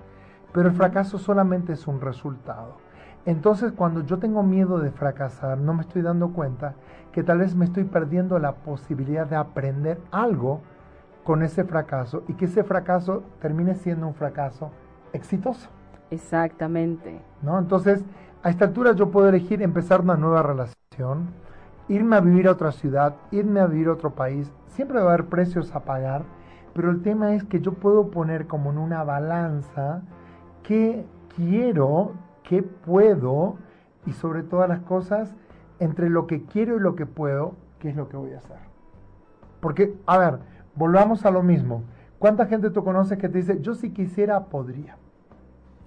[0.52, 2.76] pero el fracaso solamente es un resultado.
[3.24, 6.74] Entonces, cuando yo tengo miedo de fracasar, no me estoy dando cuenta
[7.12, 10.60] que tal vez me estoy perdiendo la posibilidad de aprender algo
[11.24, 14.70] con ese fracaso y que ese fracaso termine siendo un fracaso
[15.12, 15.68] exitoso.
[16.10, 17.20] Exactamente.
[17.42, 17.58] ¿no?
[17.58, 18.04] Entonces,
[18.44, 21.30] a esta altura yo puedo elegir empezar una nueva relación,
[21.88, 24.52] irme a vivir a otra ciudad, irme a vivir a otro país.
[24.68, 26.24] Siempre va a haber precios a pagar,
[26.74, 30.02] pero el tema es que yo puedo poner como en una balanza
[30.62, 33.56] qué quiero, qué puedo
[34.04, 35.34] y sobre todas las cosas,
[35.78, 38.58] entre lo que quiero y lo que puedo, qué es lo que voy a hacer.
[39.60, 40.38] Porque, a ver,
[40.74, 41.82] volvamos a lo mismo.
[42.18, 44.96] ¿Cuánta gente tú conoces que te dice, yo si quisiera, podría?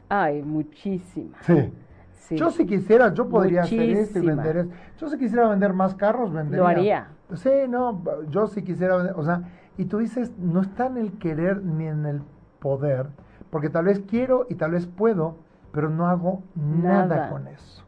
[0.10, 1.38] Ay, muchísima.
[1.42, 1.72] Sí.
[2.20, 2.36] Sí.
[2.38, 4.70] Yo si quisiera, yo podría hacer esto y vender eso.
[5.00, 6.60] Yo si quisiera vender más carros, vendería.
[6.62, 7.08] Lo haría.
[7.36, 9.44] Sí, no, yo si quisiera vender, o sea,
[9.78, 12.22] y tú dices, no está en el querer ni en el
[12.60, 13.08] poder,
[13.50, 15.38] porque tal vez quiero y tal vez puedo,
[15.72, 17.30] pero no hago nada, Nada.
[17.30, 17.84] con eso.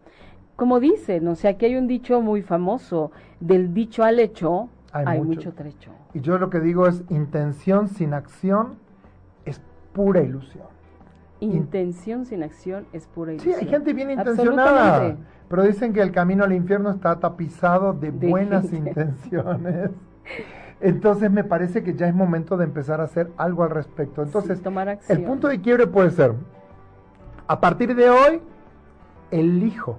[0.55, 5.21] como dicen, o sea, que hay un dicho muy famoso, del dicho al hecho hay,
[5.21, 5.53] mucho.
[5.53, 5.91] trecho.
[6.13, 8.75] Y yo lo que digo es, intención sin acción
[9.45, 9.61] es
[9.93, 10.67] pura ilusión.
[11.41, 13.55] Intención sin acción es pura ilusión.
[13.55, 15.17] Sí, hay gente bien intencionada,
[15.49, 19.89] pero dicen que el camino al infierno está tapizado de, buenas intenciones.
[20.79, 24.23] Entonces me parece que ya es momento de empezar a hacer algo al respecto.
[24.23, 26.33] Entonces, tomar el punto de quiebre puede ser,
[27.47, 28.41] a partir de hoy,
[29.31, 29.97] elijo.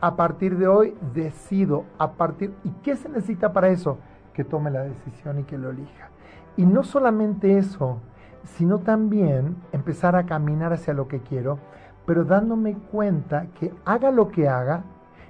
[0.00, 1.84] A partir de hoy, decido.
[1.98, 3.98] A partir ¿Y qué se necesita para eso?
[4.34, 6.10] Que tome la decisión y que lo elija.
[6.56, 7.98] Y no solamente eso,
[8.46, 11.58] sino también empezar a caminar hacia lo que quiero,
[12.06, 14.84] pero dándome cuenta que haga lo que haga,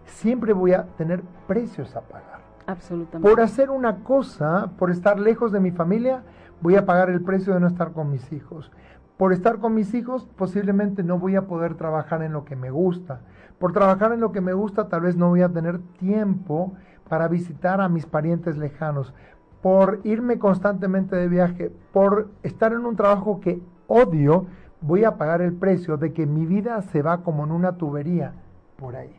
[0.04, 2.40] siempre voy a tener precios a pagar.
[2.66, 3.28] Absolutamente.
[3.28, 6.22] Por hacer una cosa, por estar lejos de mi familia,
[6.60, 8.70] voy a pagar el precio de no estar con mis hijos.
[9.16, 12.70] Por estar con mis hijos, posiblemente no voy a poder trabajar en lo que me
[12.70, 13.20] gusta.
[13.58, 16.74] Por trabajar en lo que me gusta, tal vez no voy a tener tiempo
[17.08, 19.14] para visitar a mis parientes lejanos.
[19.62, 24.46] Por irme constantemente de viaje, por estar en un trabajo que odio,
[24.80, 28.32] voy a pagar el precio de que mi vida se va como en una tubería
[28.76, 29.14] por ahí.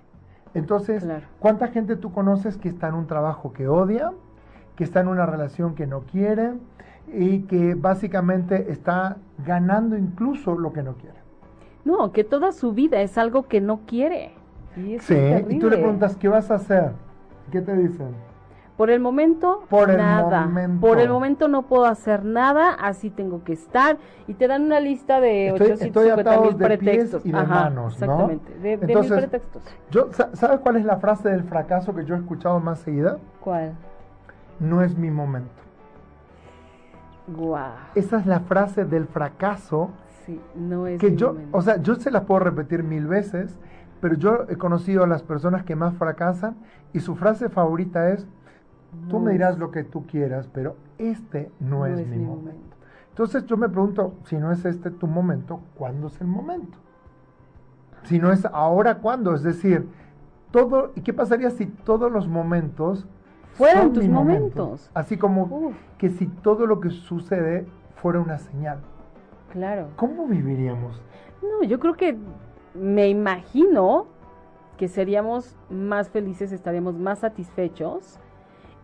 [0.53, 1.05] Entonces,
[1.39, 4.11] ¿cuánta gente tú conoces que está en un trabajo que odia,
[4.75, 6.53] que está en una relación que no quiere
[7.13, 11.17] y que básicamente está ganando incluso lo que no quiere?
[11.85, 14.33] No, que toda su vida es algo que no quiere.
[14.75, 15.15] Y sí,
[15.49, 16.91] y tú le preguntas, ¿qué vas a hacer?
[17.51, 18.09] ¿Qué te dicen?
[18.77, 20.47] Por el momento, Por nada.
[20.79, 23.97] Por el momento no puedo hacer nada, así tengo que estar.
[24.27, 27.25] Y te dan una lista de estoy, 850 mil pretextos.
[27.25, 28.61] y de manos, exactamente, ¿no?
[28.61, 29.63] de, Entonces, mil pretextos.
[29.89, 33.17] Yo, ¿Sabes cuál es la frase del fracaso que yo he escuchado más seguida?
[33.39, 33.73] ¿Cuál?
[34.59, 35.49] No es mi momento.
[37.27, 37.57] Wow.
[37.95, 39.89] Esa es la frase del fracaso.
[40.25, 41.57] Sí, no es que mi yo, momento.
[41.57, 43.57] o sea, yo se la puedo repetir mil veces,
[44.01, 46.57] pero yo he conocido a las personas que más fracasan
[46.93, 48.27] y su frase favorita es
[49.09, 52.75] Tú me dirás lo que tú quieras, pero este no, es, mi, momento.
[53.09, 56.77] Entonces yo me pregunto, si no es este tu momento, ¿cuándo es el momento?
[58.03, 59.33] Si no es ahora, ¿cuándo?
[59.35, 59.87] Es decir,
[60.51, 63.07] todo, ¿y qué pasaría si todos los momentos
[63.53, 64.89] fueran tus momentos?
[64.93, 68.79] Así como que si todo lo que sucede fuera una señal.
[69.51, 69.89] Claro.
[69.95, 71.01] ¿Cómo viviríamos?
[71.41, 72.17] No, yo creo que
[72.73, 74.07] me imagino
[74.77, 78.19] que seríamos más felices, estaríamos más satisfechos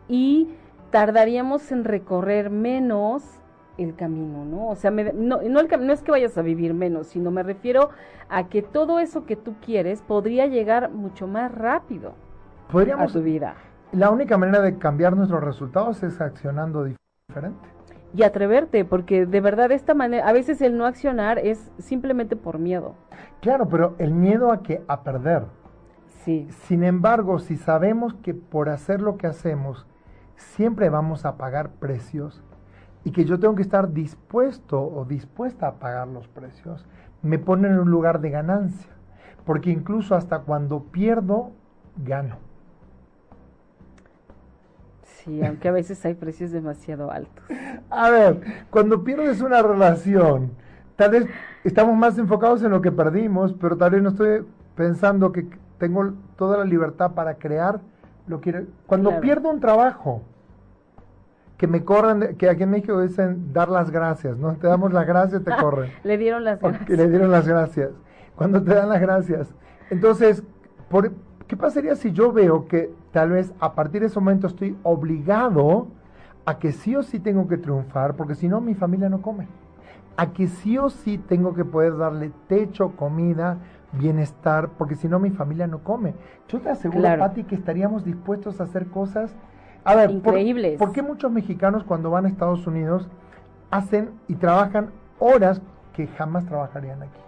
[0.07, 0.49] y
[0.91, 3.23] tardaríamos en recorrer menos
[3.77, 4.67] el camino, ¿no?
[4.67, 7.89] O sea, no, no, no, es que vayas a vivir menos, sino me refiero
[8.29, 12.13] a que todo eso que tú quieres podría llegar mucho más rápido
[12.71, 13.55] Podríamos, a tu vida.
[13.91, 17.69] La única manera de cambiar nuestros resultados es accionando diferente.
[18.15, 22.35] Y atreverte, porque de verdad de esta manera, a veces el no accionar es simplemente
[22.35, 22.93] por miedo.
[23.41, 25.45] Claro, pero el miedo a que a perder.
[26.23, 26.47] Sí.
[26.67, 29.87] Sin embargo, si sabemos que por hacer lo que hacemos
[30.55, 32.43] siempre vamos a pagar precios
[33.03, 36.85] y que yo tengo que estar dispuesto o dispuesta a pagar los precios,
[37.21, 38.91] me pone en un lugar de ganancia,
[39.45, 41.51] porque incluso hasta cuando pierdo,
[41.97, 42.37] gano.
[45.03, 47.45] Sí, aunque a veces hay precios demasiado altos.
[47.89, 50.51] A ver, cuando pierdes una relación,
[50.95, 51.27] tal vez
[51.63, 56.13] estamos más enfocados en lo que perdimos, pero tal vez no estoy pensando que tengo
[56.35, 57.79] toda la libertad para crear
[58.27, 58.65] lo que...
[58.85, 60.23] Cuando pierdo un trabajo,
[61.63, 64.53] que me corran, que aquí en México dicen dar las gracias, ¿no?
[64.55, 65.91] Te damos las gracias, te corren.
[66.03, 66.89] le dieron las gracias.
[66.89, 67.91] le dieron las gracias.
[68.35, 69.55] Cuando te dan las gracias.
[69.89, 70.43] Entonces,
[70.89, 71.13] por,
[71.47, 75.87] ¿qué pasaría si yo veo que tal vez a partir de ese momento estoy obligado
[76.45, 79.47] a que sí o sí tengo que triunfar, porque si no mi familia no come?
[80.17, 83.59] A que sí o sí tengo que poder darle techo, comida,
[83.93, 86.13] bienestar, porque si no mi familia no come.
[86.49, 87.21] Yo te aseguro, Claro.
[87.21, 89.33] Pati, que estaríamos dispuestos a hacer cosas.
[89.85, 90.77] A ver, ¿por- Increíbles.
[90.79, 93.07] ¿por, qué muchos mexicanos cuando van a Estados Unidos
[93.71, 95.61] hacen y trabajan horas
[95.93, 97.19] que jamás trabajarían aquí?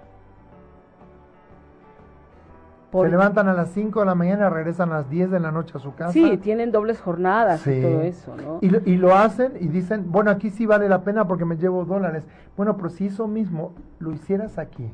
[2.92, 5.52] Se levantan a las 5 de la mañana y regresan a las 10 de la
[5.52, 6.14] noche a su casa.
[6.14, 7.72] Sí, tienen dobles jornadas Sí.
[7.74, 8.60] y todo eso, ¿no?
[8.62, 11.58] Y, lo- y lo hacen y dicen, bueno, aquí sí vale la pena porque me
[11.58, 12.26] llevo dólares.
[12.56, 14.90] Bueno, pero si eso mismo lo hicieras aquí,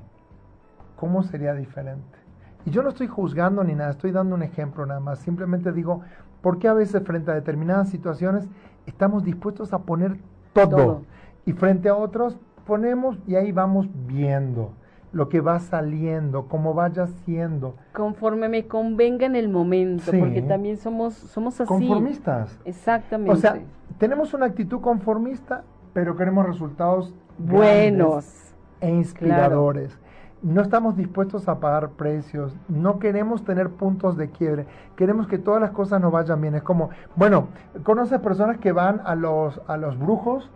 [0.95, 2.17] ¿cómo sería diferente?
[2.65, 5.19] Y yo no estoy juzgando ni nada, estoy dando un ejemplo nada más.
[5.19, 6.01] Simplemente digo,
[6.41, 8.47] ¿por qué a veces frente a determinadas situaciones
[8.85, 10.17] estamos dispuestos a poner
[10.53, 10.69] todo?
[10.69, 11.01] Todo.
[11.45, 14.73] Y frente a otros ponemos y ahí vamos viendo
[15.13, 17.75] lo que va saliendo, cómo vaya siendo.
[17.93, 20.17] Conforme me convenga en el momento, Sí.
[20.17, 21.67] porque también somos, somos así.
[21.67, 22.57] Conformistas.
[22.63, 23.33] Exactamente.
[23.33, 23.59] O sea,
[23.97, 28.53] tenemos una actitud conformista, pero queremos resultados buenos.
[28.79, 29.95] e inspiradores.
[30.43, 35.61] No estamos dispuestos a pagar precios, no queremos tener puntos de quiebre, queremos que todas
[35.61, 36.55] las cosas nos vayan bien.
[36.55, 37.47] Es como, bueno,
[37.83, 40.49] ¿conoces personas que van a los, a los brujos?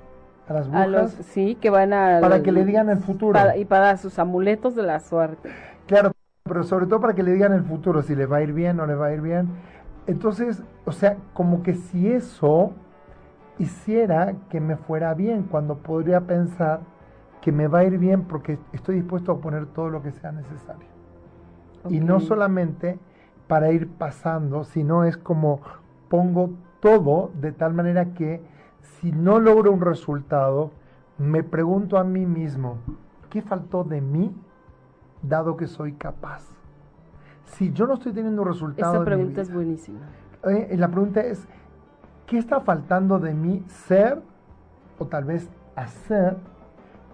[0.47, 1.11] A las brujas.
[1.21, 2.19] sí, que van a...
[2.21, 3.39] Para que le digan el futuro.
[3.55, 5.49] y para sus amuletos de la suerte.
[5.87, 6.11] Claro,
[6.43, 8.79] pero sobre todo para que le digan el futuro, si le va a ir bien
[8.79, 9.49] o le va a ir bien.
[10.07, 12.73] Entonces, o sea, como que si eso
[13.57, 16.81] hiciera que me fuera bien, cuando podría pensar
[17.45, 20.31] que me va a ir bien porque estoy dispuesto a poner todo lo que sea
[20.31, 20.87] necesario.
[21.87, 22.97] Y no solamente
[23.45, 25.61] para ir pasando, sino es como
[26.09, 28.41] pongo todo de tal manera que
[28.81, 30.71] si no logro un resultado,
[31.19, 32.79] me pregunto a mí mismo,
[33.29, 34.35] ¿qué faltó de mí
[35.21, 36.47] dado que soy capaz?
[37.43, 38.95] Si yo no estoy teniendo un resultado...
[38.95, 39.99] Esa pregunta es buenísima.
[40.45, 41.47] Eh, la pregunta es,
[42.25, 44.23] ¿qué está faltando de mí ser
[44.97, 46.37] o tal vez hacer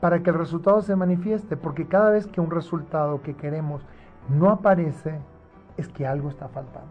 [0.01, 3.85] para que el resultado se manifieste, porque cada vez que un resultado que queremos
[4.27, 5.19] no aparece,
[5.77, 6.89] es que algo está faltando.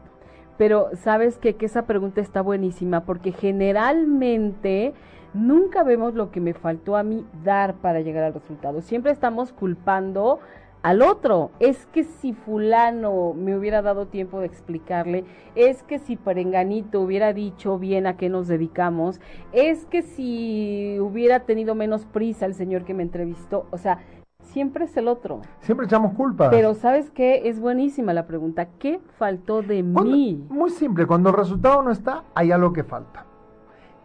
[0.56, 4.94] Pero sabes que esa pregunta está buenísima, porque generalmente
[5.34, 8.80] nunca vemos lo que me faltó a mí dar para llegar al resultado.
[8.80, 10.38] Siempre estamos culpando
[10.82, 11.50] al otro.
[11.60, 17.32] Es que si fulano me hubiera dado tiempo de explicarle, es que si Perenganito hubiera
[17.32, 19.20] dicho bien a qué nos dedicamos,
[19.52, 23.98] es que si hubiera tenido menos prisa el señor que me entrevistó, o sea,
[24.42, 25.40] siempre es el otro.
[25.60, 26.50] Siempre echamos culpa.
[26.50, 27.48] Pero ¿sabes qué?
[27.48, 28.68] Es buenísima la pregunta.
[28.78, 30.44] ¿Qué faltó de mí?
[30.48, 33.26] Muy simple, cuando el resultado no está, hay algo que falta.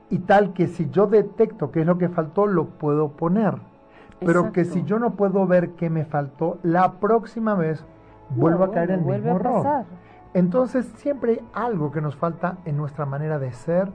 [0.09, 3.55] Y tal que si yo detecto qué es lo que faltó, lo puedo poner
[4.19, 7.85] pero que si yo no puedo ver qué me faltó, la próxima vez
[8.29, 9.85] vuelvo a caer en el mismo error.
[10.33, 13.89] Entonces siempre hay algo que nos falta en nuestra manera de ser,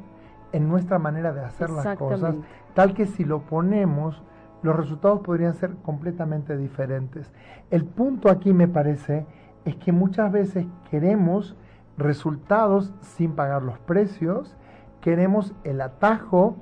[0.53, 2.35] en nuestra manera de hacer las cosas,
[2.75, 4.23] tal que si lo ponemos,
[4.63, 7.33] los resultados podrían ser completamente diferentes.
[7.71, 9.27] El punto aquí me parece
[9.65, 11.57] es que muchas veces queremos
[11.97, 14.57] resultados sin pagar los precios,
[15.01, 16.57] queremos el atajo,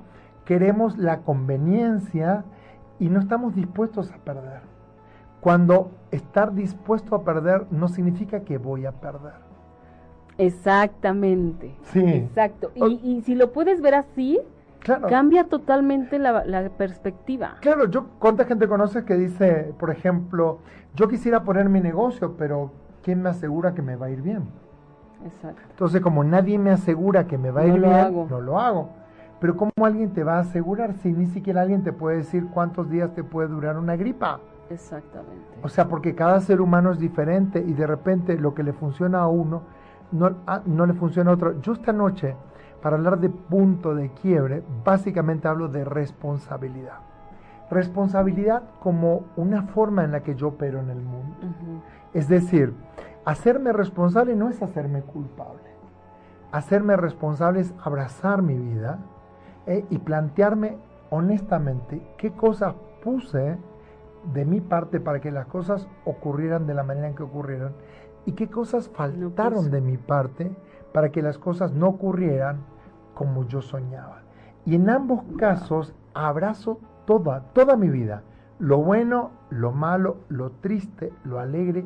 [0.45, 2.43] queremos la conveniencia,
[2.99, 4.61] y no estamos dispuestos a perder.
[5.41, 9.49] Cuando estar dispuesto a perder no significa que voy a perder.
[10.37, 11.75] Exactamente.
[11.83, 11.99] Sí.
[11.99, 12.71] Exacto.
[12.75, 14.39] Y, si lo puedes ver así,
[15.09, 17.55] cambia totalmente la, la, perspectiva.
[17.61, 20.59] Claro, yo, ¿cuánta gente conoces que dice, por ejemplo,
[20.95, 22.71] yo quisiera poner mi negocio, pero
[23.03, 24.43] ¿quién me asegura que me va a ir bien?
[25.25, 25.61] Exacto.
[25.69, 28.89] Entonces, como nadie me asegura que me va a ir bien, no lo hago.
[29.39, 32.89] Pero ¿cómo alguien te va a asegurar si ni siquiera alguien te puede decir cuántos
[32.89, 34.39] días te puede durar una gripa?
[34.69, 35.57] Exactamente.
[35.63, 39.19] O sea, porque cada ser humano es diferente y de repente lo que le funciona
[39.19, 39.63] a uno
[40.11, 41.59] no, ah, no le funciona a otro.
[41.61, 42.35] Yo esta noche,
[42.81, 46.99] para hablar de punto de quiebre, básicamente hablo de responsabilidad.
[47.71, 51.35] Responsabilidad como una forma en la que yo opero en el mundo.
[52.13, 52.73] Es decir,
[53.25, 55.69] hacerme responsable no es hacerme culpable.
[56.51, 58.97] Hacerme responsable es abrazar mi vida,
[59.69, 60.77] eh, y plantearme
[61.11, 63.55] honestamente qué cosas puse
[64.33, 67.73] de mi parte para que las cosas ocurrieran de la manera en que ocurrieron
[68.25, 70.51] y qué cosas faltaron de mi parte
[70.91, 72.57] para que las cosas no ocurrieran
[73.13, 74.23] como yo soñaba.
[74.65, 78.23] Y en ambos casos abrazo toda, toda mi vida,
[78.57, 81.85] lo bueno, lo malo, lo triste, lo alegre,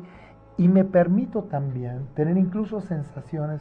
[0.56, 3.60] y me permito también tener incluso sensaciones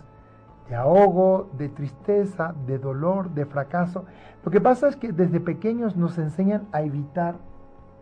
[0.69, 4.05] de ahogo, de tristeza, de dolor, de fracaso.
[4.43, 7.35] Lo que pasa es que desde pequeños nos enseñan a evitar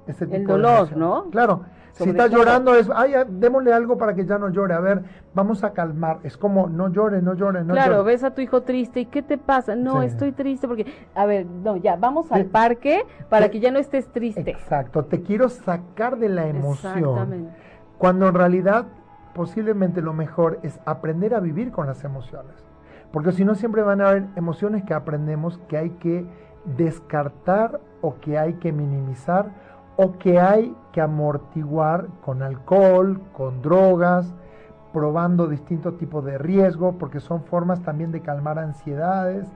[0.08, 1.30] ese tipo El dolor, ¿no?
[1.30, 1.62] Claro.
[1.94, 4.74] si está llorando es, ay, démosle algo para que ya no llore.
[4.74, 6.20] A ver, vamos a calmar.
[6.24, 9.22] Es como, no llore, no llore, no Claro, ves a tu hijo triste y ¿qué
[9.22, 9.76] te pasa?
[9.76, 13.80] No, estoy triste porque, a ver, no, ya, vamos al parque para que ya no
[13.80, 14.50] estés triste.
[14.50, 16.98] Exacto, te quiero sacar de la emoción.
[16.98, 17.52] Exactamente.
[17.98, 18.86] Cuando en realidad
[19.34, 22.66] posiblemente lo mejor es aprender a vivir con las emociones.
[23.12, 26.26] Porque si no, siempre van a haber emociones que aprendemos que hay que
[26.78, 29.52] descartar o que hay que minimizar
[29.98, 34.34] o que hay que amortiguar con alcohol, con drogas,
[34.94, 39.48] probando distintos tipos de riesgo, porque son formas también de calmar ansiedades,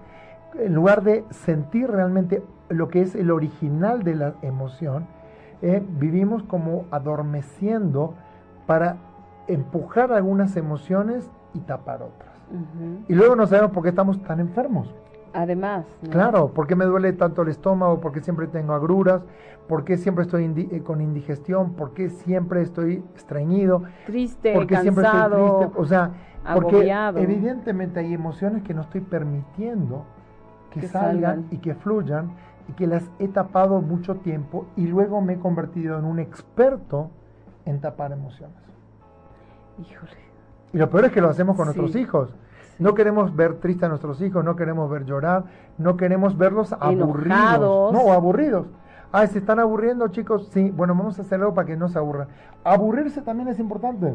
[0.53, 5.07] en lugar de sentir realmente lo que es el original de la emoción,
[5.61, 8.13] eh, vivimos como adormeciendo
[8.65, 8.97] para
[9.47, 12.35] empujar algunas emociones y tapar otras.
[13.07, 14.93] Y luego no sabemos por qué estamos tan enfermos.
[15.33, 15.85] Además.
[16.09, 17.99] Claro, ¿por qué me duele tanto el estómago?
[17.99, 19.21] ¿Por qué siempre tengo agruras?
[19.67, 21.73] ¿Por qué siempre estoy eh, con indigestión?
[21.73, 23.83] ¿Por qué siempre estoy estreñido?
[24.05, 25.71] Triste, ¿Por qué siempre estoy triste?
[25.75, 26.11] O sea,
[26.53, 30.05] porque evidentemente hay emociones que no estoy permitiendo
[30.69, 32.31] que, salgan y que fluyan
[32.69, 37.09] y que las he tapado mucho tiempo y luego me he convertido en un experto
[37.65, 38.57] en tapar emociones.
[39.79, 40.11] Híjole.
[40.73, 41.77] Y lo peor es que lo hacemos con Sí.
[41.79, 42.29] nuestros hijos.
[42.79, 45.45] No queremos ver triste a nuestros hijos, no queremos ver llorar,
[45.77, 47.25] no queremos verlos aburridos.
[47.25, 47.93] Enojados.
[47.93, 48.67] No, o aburridos.
[49.13, 50.49] Ay, se están aburriendo, chicos.
[50.51, 52.27] Sí, bueno, vamos a hacer algo para que no se aburran.
[52.65, 54.13] Aburrirse también es importante.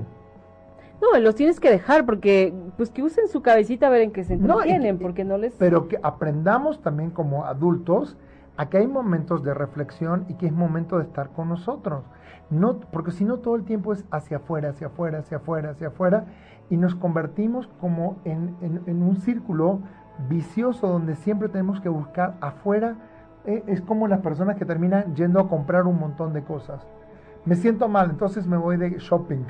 [1.01, 4.25] No, los tienes que dejar porque, pues que usen su cabecita a ver en qué
[4.25, 5.55] se No, y entretienen, porque no les...
[5.55, 8.19] Pero que aprendamos también como adultos
[8.61, 12.05] a que hay momentos de reflexión y que es momento de estar con nosotros.
[12.51, 15.89] No, porque si no todo el tiempo es hacia afuera, hacia afuera, hacia afuera, hacia
[15.89, 16.25] afuera,
[16.69, 19.81] y nos convertimos como en, en- en un círculo
[20.29, 22.97] vicioso donde siempre tenemos que buscar afuera.
[23.47, 26.87] Eh, es como las personas que terminan yendo a comprar un montón de cosas.
[27.47, 29.45] Me siento mal, entonces me voy de shopping.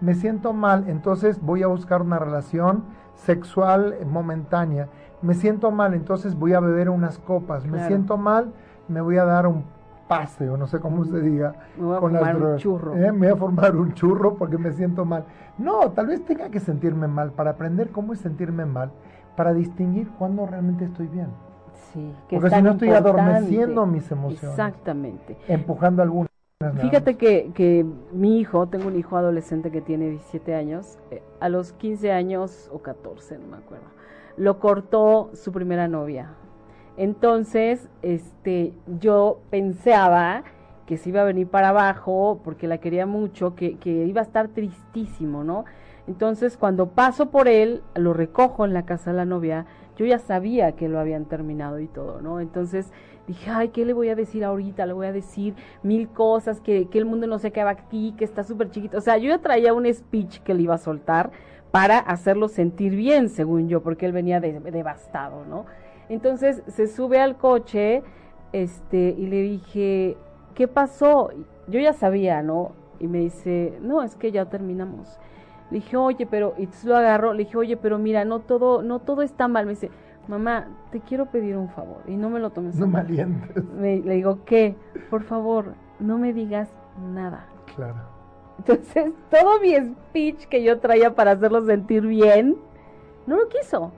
[0.00, 2.84] Me siento mal, entonces voy a buscar una relación
[3.14, 4.88] sexual momentánea.
[5.22, 7.64] Me siento mal, entonces voy a beber unas copas.
[7.64, 8.52] Me siento mal,
[8.88, 9.64] me voy a dar un
[10.08, 12.94] pase, o no sé cómo se diga, Me voy a con las fumar un churro.
[12.96, 13.12] ¿Eh?
[13.12, 15.24] Me voy a formar un churro porque me siento mal.
[15.58, 18.90] No, tal vez tenga que sentirme mal para aprender cómo es sentirme mal,
[19.36, 21.28] para distinguir cuándo realmente estoy bien.
[21.92, 25.36] Sí, que Porque si no estoy adormeciendo mis emociones, Exactamente.
[25.48, 26.28] empujando algunas.
[26.80, 31.48] Fíjate que, que mi hijo, tengo un hijo adolescente que tiene 17 años, eh, a
[31.48, 33.84] los 15 años o 14, no me acuerdo,
[34.36, 36.34] lo cortó su primera novia.
[36.96, 40.44] Entonces, este, yo pensaba
[40.86, 44.24] que se iba a venir para abajo porque la quería mucho, que, que iba a
[44.24, 45.64] estar tristísimo, ¿no?
[46.06, 49.66] Entonces, cuando paso por él, lo recojo en la casa de la novia,
[49.96, 52.40] yo ya sabía que lo habían terminado y todo, ¿no?
[52.40, 52.90] Entonces
[53.26, 54.84] dije, ay, ¿qué le voy a decir ahorita?
[54.84, 58.24] Le voy a decir mil cosas, que, que el mundo no se acaba aquí, que
[58.24, 58.98] está súper chiquito.
[58.98, 61.30] O sea, yo ya traía un speech que le iba a soltar
[61.72, 65.64] para hacerlo sentir bien, según yo, porque él venía de- devastado, ¿no?
[66.08, 68.02] Entonces se sube al coche,
[68.52, 70.16] este, y le dije,
[70.54, 71.30] ¿qué pasó?
[71.66, 72.72] Yo ya sabía, ¿no?
[73.00, 75.18] Y me dice, no, es que ya terminamos.
[75.70, 78.98] Le dije, oye, pero, y lo agarro, le dije, oye, pero mira, no todo, no
[78.98, 79.64] todo está mal.
[79.64, 79.90] Me dice,
[80.28, 83.06] mamá, te quiero pedir un favor, y no me lo tomes No me mal.
[83.06, 83.64] alientes.
[83.72, 84.76] Me- le digo, ¿qué?
[85.08, 86.68] Por favor, no me digas
[87.14, 87.46] nada.
[87.74, 87.96] Claro.
[88.64, 92.56] Entonces, todo mi speech que yo traía para hacerlo sentir bien,
[93.26, 93.92] no lo quiso.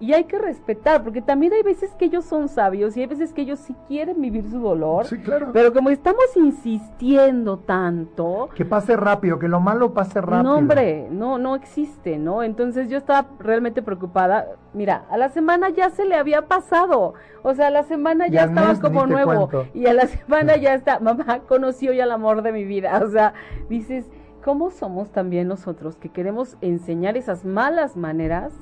[0.00, 3.32] Y hay que respetar, porque también hay veces que ellos son sabios y hay veces
[3.32, 5.06] que ellos sí quieren vivir su dolor.
[5.06, 5.50] Sí, claro.
[5.52, 10.44] Pero como estamos insistiendo tanto, que pase rápido, que lo malo pase rápido.
[10.44, 12.44] no, hombre, no, no existe, ¿no?
[12.44, 14.46] Entonces yo estaba realmente preocupada.
[14.72, 17.14] Mira, a la semana ya se le había pasado.
[17.42, 19.48] O sea, a la semana ya estaba mes como nuevo.
[19.48, 19.66] cuento.
[19.74, 23.00] Y a la semana ya está, mamá conoció ya el amor de mi vida.
[23.04, 23.34] O sea,
[23.68, 24.06] dices,
[24.44, 28.52] ¿cómo somos también nosotros que queremos enseñar esas malas maneras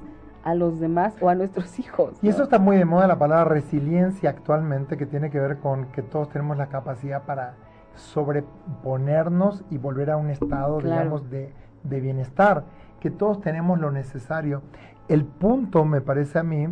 [0.46, 2.18] a los demás o a nuestros hijos?
[2.22, 5.86] Y eso está muy de moda la palabra resiliencia actualmente, que tiene que ver con
[5.86, 7.54] que todos tenemos la capacidad para
[7.94, 10.96] sobreponernos y volver a un estado, Claro.
[10.98, 12.64] digamos, de, de bienestar,
[13.00, 14.62] que todos tenemos lo necesario.
[15.08, 16.68] El punto, me parece a mí,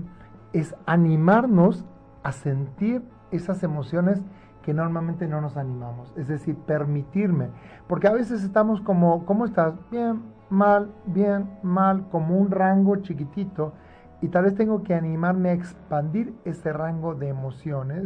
[0.53, 1.85] es animarnos
[2.23, 4.21] a sentir esas emociones
[4.63, 7.49] que normalmente no nos animamos, es decir, permitirme,
[7.87, 9.75] porque a veces estamos como, ¿cómo estás?
[9.91, 13.73] Bien, mal, bien, mal, como un rango chiquitito,
[14.21, 18.05] y tal vez tengo que animarme a expandir ese rango de emociones.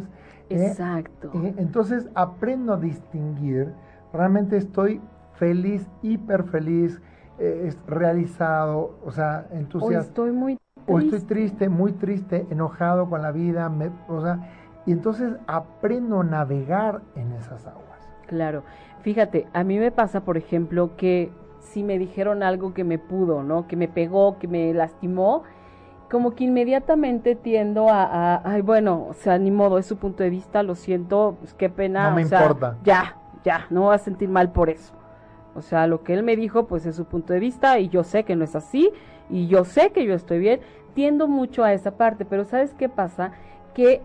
[0.51, 0.71] ¿eh?
[0.71, 1.31] Exacto.
[1.35, 3.73] Eh, entonces aprendo a distinguir,
[4.13, 5.01] realmente estoy
[5.35, 7.01] feliz, hiper feliz,
[7.39, 10.59] eh, realizado, o sea, Hoy entusiasmado, estoy muy
[10.89, 11.35] o estoy triste.
[11.35, 14.41] triste, muy triste, enojado con la vida, me- o sea,
[14.87, 17.85] y entonces aprendo a navegar en esas aguas.
[18.27, 18.63] Claro,
[19.03, 21.31] fíjate, a mí me pasa, por ejemplo, que
[21.61, 23.67] si me dijeron algo que me pudo, ¿no?
[23.67, 25.43] Que me pegó, que me lastimó,
[26.11, 30.23] como que inmediatamente tiendo a, a- ay, bueno, o sea, ni modo, es su punto
[30.23, 32.09] de vista, lo siento, pues qué pena.
[32.11, 32.77] No me o sea, importa.
[32.85, 34.95] Ya, ya, no me voy a sentir mal por eso.
[35.55, 38.05] O sea, lo que él me dijo, pues es su punto de vista y yo
[38.05, 38.91] sé que no es así
[39.29, 40.61] y yo sé que yo estoy bien.
[40.95, 43.33] Tiendo mucho a esa parte, pero ¿sabes qué pasa?
[43.75, 44.03] Que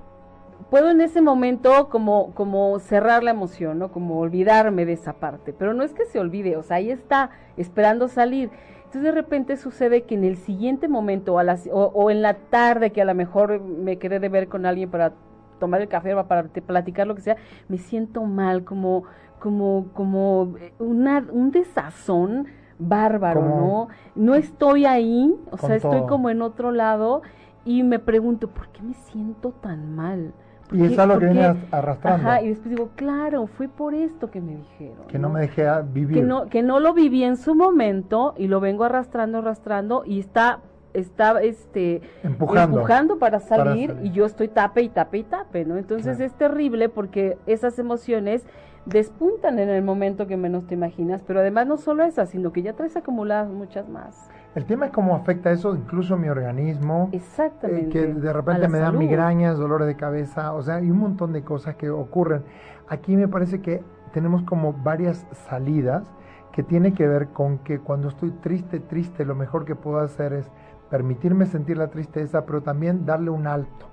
[0.69, 3.91] puedo en ese momento como, como cerrar la emoción, ¿no?
[3.91, 7.29] Como olvidarme de esa parte, pero no es que se olvide, o sea, ahí está,
[7.57, 8.49] esperando salir.
[8.77, 12.35] Entonces de repente sucede que en el siguiente momento a las, o, o en la
[12.35, 15.13] tarde que a lo mejor me quedé de ver con alguien para
[15.59, 17.37] tomar el café para platicar lo que sea,
[17.69, 19.03] me siento mal, como,
[19.39, 22.47] como, como eh, una, un desazón
[22.79, 23.87] bárbaro, Como- ¿no?
[24.15, 27.21] No estoy ahí, o sea, estoy como en otro lado
[27.65, 30.33] y me pregunto, ¿por qué me siento tan mal?
[30.73, 34.31] ¿Por Y es por que viene arrastrando, Ajá, y después digo, claro, fue por esto
[34.31, 35.05] que me dijeron.
[35.07, 36.17] que no me dejé vivir.
[36.17, 40.19] que no, que no lo viví en su momento y lo vengo arrastrando, arrastrando y
[40.19, 40.61] está
[40.93, 45.77] está este empujando, para, salir, y yo estoy tape y tape y tape, ¿no?
[45.77, 48.45] Entonces es terrible porque esas emociones
[48.85, 52.61] despuntan en el momento que menos te imaginas, pero además no solo esas, sino que
[52.61, 54.29] ya traes acumuladas muchas más.
[54.55, 57.09] El tema es cómo afecta eso incluso mi organismo.
[57.11, 57.87] Exactamente.
[57.87, 61.33] Eh, que de repente me dan migrañas, dolores de cabeza, o sea, hay un montón
[61.33, 62.43] de cosas que ocurren.
[62.87, 63.83] Aquí me parece que
[64.13, 66.03] tenemos como varias salidas
[66.51, 70.33] que tiene que ver con que cuando estoy triste, triste, lo mejor que puedo hacer
[70.33, 70.51] es
[70.91, 73.87] permitirme sentir la tristeza, pero también darle un alto.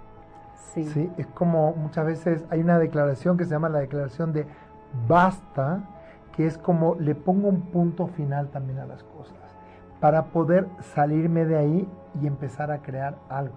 [0.74, 0.84] Sí.
[0.84, 1.10] ¿sí?
[1.16, 4.46] Es como muchas veces hay una declaración que se llama la declaración de
[5.08, 5.80] basta,
[6.36, 9.39] que es como le pongo un punto final también a las cosas,
[10.00, 11.88] para poder salirme de ahí
[12.20, 13.54] y empezar a crear algo.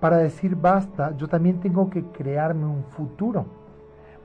[0.00, 3.46] Para decir basta, yo también tengo que crearme un futuro.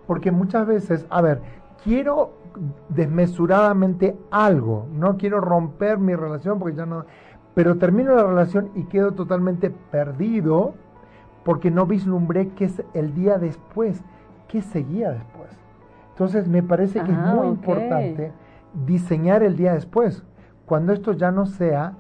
[0.08, 1.42] Porque muchas veces, a ver,
[1.84, 2.32] quiero
[2.90, 7.06] desmesuradamente algo, no quiero romper mi relación porque ya no,
[7.54, 10.74] pero termino la relación y quedo totalmente perdido
[11.44, 14.04] porque no vislumbré qué es el día después,
[14.48, 15.50] qué seguía después.
[16.12, 18.32] Entonces me parece que es muy importante
[18.86, 20.24] diseñar el día después.
[20.72, 21.96] Cuando esto ya no sea,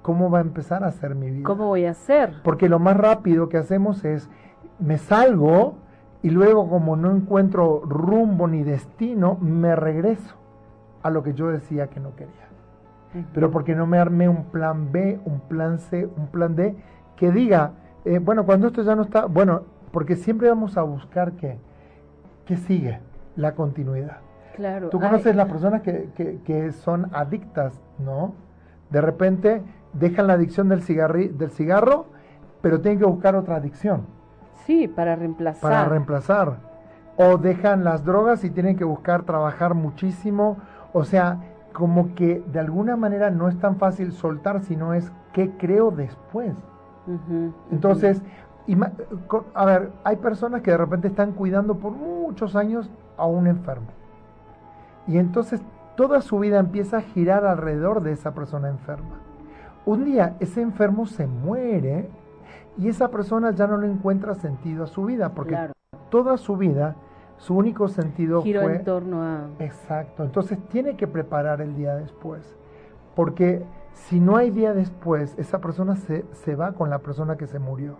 [0.00, 1.44] ¿cómo va a empezar a ser mi vida?
[1.44, 2.40] ¿Cómo voy a ser?
[2.42, 4.30] Porque lo más rápido que hacemos es,
[4.78, 5.74] me salgo
[6.22, 10.36] y luego como no encuentro rumbo ni destino, me regreso
[11.02, 12.48] a lo que yo decía que no quería.
[13.34, 16.74] Pero porque no me armé un plan B, un plan C, un plan D,
[17.16, 17.72] que diga,
[18.06, 21.58] eh, bueno, cuando esto ya no está, bueno, porque siempre vamos a buscar que,
[22.46, 23.00] que sigue
[23.36, 24.20] la continuidad.
[24.54, 24.88] Claro.
[24.88, 26.08] Tú conoces las personas que,
[26.44, 28.34] que, son adictas, ¿no?
[28.90, 32.06] De repente dejan la adicción del, cigarri del cigarro,
[32.60, 34.06] pero tienen que buscar otra adicción.
[34.64, 35.62] Sí, para reemplazar.
[35.62, 36.58] Para reemplazar.
[37.16, 40.58] O dejan las drogas y tienen que buscar trabajar muchísimo.
[40.92, 41.38] O sea,
[41.72, 46.54] como que de alguna manera no es tan fácil soltar, sino es qué creo después.
[47.70, 48.22] Entonces,
[49.54, 53.88] a ver, hay personas que de repente están cuidando por muchos años a un enfermo.
[55.06, 55.62] Y entonces
[55.96, 59.20] toda su vida empieza a girar alrededor de esa persona enferma.
[59.86, 62.08] Un día ese enfermo se muere
[62.78, 65.56] y esa persona ya no le encuentra sentido a su vida, porque
[66.10, 66.96] toda su vida
[67.36, 68.76] su único sentido Giró fue...
[68.76, 69.48] en torno a...
[69.58, 72.56] Exacto, entonces tiene que preparar el día después,
[73.14, 77.46] porque si no hay día después, esa persona se, se va con la persona que
[77.46, 77.96] se murió,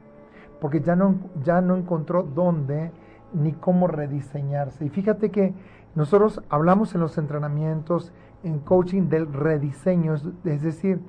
[0.60, 2.90] porque ya no, ya no encontró dónde
[3.32, 4.84] ni cómo rediseñarse.
[4.84, 5.52] Y fíjate que
[5.94, 10.14] nosotros hablamos en los entrenamientos, en coaching del rediseño,
[10.44, 11.00] es decir,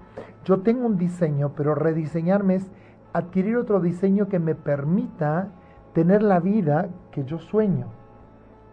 [0.44, 2.72] yo tengo un diseño, pero rediseñarme es
[3.14, 5.50] adquirir otro diseño que me permita
[5.94, 7.88] tener la vida que yo sueño.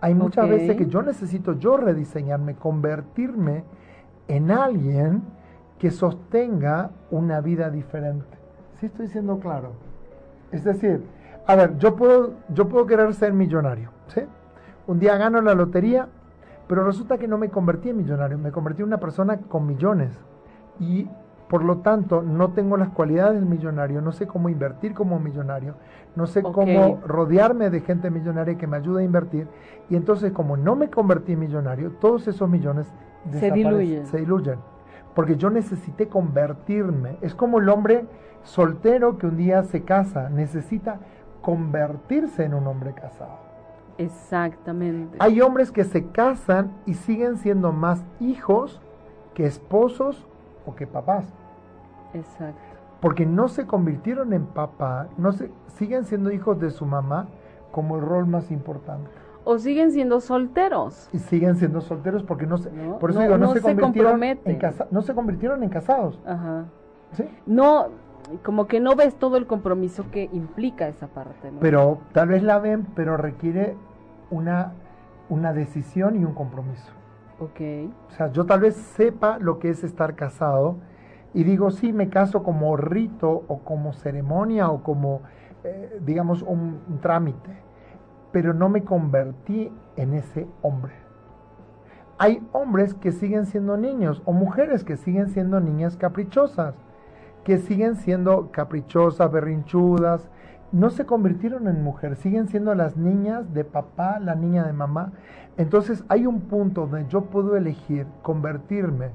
[0.01, 3.65] Hay muchas veces que yo necesito yo rediseñarme, convertirme
[4.27, 5.23] en alguien
[5.79, 8.37] que sostenga una vida diferente.
[8.75, 9.73] ¿Sí estoy siendo claro?
[10.51, 11.05] Es decir,
[11.47, 14.23] a ver, yo puedo, yo puedo querer ser millonario, ¿sí?
[14.87, 16.09] Un día gano la lotería,
[16.67, 20.19] pero resulta que no me convertí en millonario, me convertí en una persona con millones.
[20.81, 21.09] Y
[21.49, 25.75] por lo tanto, no tengo las cualidades del millonario, no sé cómo invertir como millonario,
[26.17, 29.49] no sé cómo rodearme de gente millonaria que me ayude a invertir.
[29.91, 32.91] Y entonces, como no me convertí en millonario, todos esos millones
[33.31, 34.07] se diluyen.
[34.07, 34.59] se diluyen.
[35.15, 37.19] Porque yo necesité convertirme.
[37.21, 38.07] Es como el hombre
[38.45, 41.01] soltero que un día se casa, necesita
[41.43, 43.52] convertirse en un hombre casado.
[43.99, 45.17] Exactamente.
[45.21, 48.81] Hay hombres que se casan y siguen siendo más hijos
[49.35, 50.27] que esposos
[50.67, 51.33] o que papás.
[52.15, 52.61] Exacto.
[53.01, 57.27] Porque no se convirtieron en papá, no se, siguen siendo hijos de su mamá
[57.73, 59.11] como el rol más importante.
[59.45, 61.09] O siguen siendo solteros.
[61.13, 64.39] Y siguen siendo solteros porque no se, por eso digo, no, se, convirtieron en
[64.91, 66.21] no se convirtieron en casados.
[66.25, 66.67] Ajá.
[67.13, 67.25] ¿Sí?
[67.45, 67.89] No,
[68.43, 71.53] como que no ves todo el compromiso que implica esa parte.
[71.61, 73.77] Pero tal vez la ven, pero requiere
[74.31, 74.73] una,
[75.29, 76.93] una decisión y un compromiso.
[77.39, 77.61] Ok.
[78.09, 80.77] O sea, yo tal vez sepa lo que es estar casado,
[81.35, 85.23] y digo, sí, me caso como rito o como ceremonia o como,
[85.65, 87.51] eh, digamos, un, trámite,
[88.33, 90.93] pero no me convertí en ese hombre.
[92.19, 96.75] Hay hombres que siguen siendo niños o mujeres que siguen siendo niñas caprichosas,
[97.45, 100.29] que siguen siendo caprichosas, berrinchudas,
[100.73, 105.13] no se convirtieron en mujer, siguen siendo las niñas de papá, la niña de mamá.
[105.59, 109.11] Entonces hay un punto donde yo puedo elegir convertirme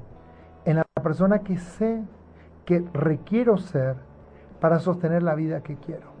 [0.64, 2.02] en la persona que sé
[2.64, 3.96] que requiero ser
[4.60, 6.18] para sostener la vida que quiero.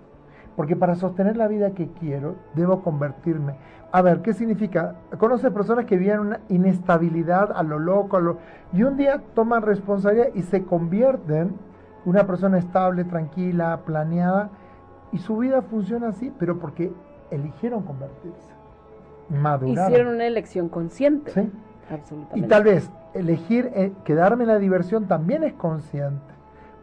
[0.56, 3.54] Porque para sostener la vida que quiero, debo convertirme.
[3.92, 4.96] A ver, ¿qué significa?
[5.18, 8.38] Conoce personas que viven una inestabilidad a lo loco, a lo...
[8.72, 11.54] y un día toman responsabilidad y se convierten
[12.08, 14.48] una persona estable, tranquila, planeada,
[15.12, 16.90] y su vida funciona así, pero porque
[17.30, 18.54] eligieron convertirse,
[19.28, 19.92] maduraron.
[19.92, 21.32] Hicieron una elección consciente.
[21.32, 21.52] Sí.
[21.90, 22.46] Absolutamente.
[22.46, 26.32] Y tal vez elegir eh, quedarme en la diversión también es consciente,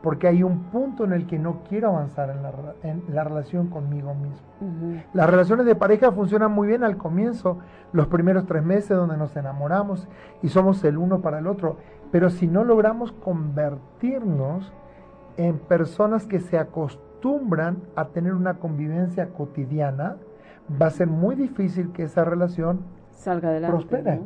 [0.03, 2.51] porque hay un punto en el que no quiero avanzar en la,
[2.83, 5.01] en la relación conmigo mismo.
[5.13, 7.57] Las relaciones de pareja funcionan muy bien al comienzo,
[7.93, 10.07] los primeros tres meses donde nos enamoramos
[10.43, 11.77] y somos el uno para el otro,
[12.11, 14.71] pero si no logramos convertirnos
[15.37, 20.17] en personas que se acostumbran a tener una convivencia cotidiana,
[20.81, 22.81] va a ser muy difícil que esa relación
[23.11, 23.75] Salga adelante.
[23.75, 24.17] prospere.
[24.17, 24.23] ¿no?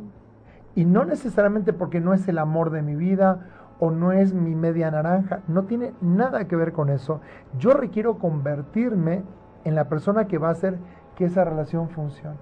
[0.74, 3.46] Y no necesariamente porque no es el amor de mi vida
[3.80, 7.20] o no es mi media naranja, no tiene nada que ver con eso.
[7.58, 9.22] Yo requiero convertirme
[9.64, 10.78] en la persona que va a hacer
[11.16, 12.38] que esa relación funcione.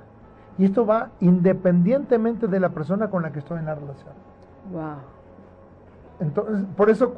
[0.59, 4.13] Y esto va independientemente de la persona con la que estoy en la relación.
[4.73, 4.97] Wow.
[6.21, 7.15] Entonces, por eso,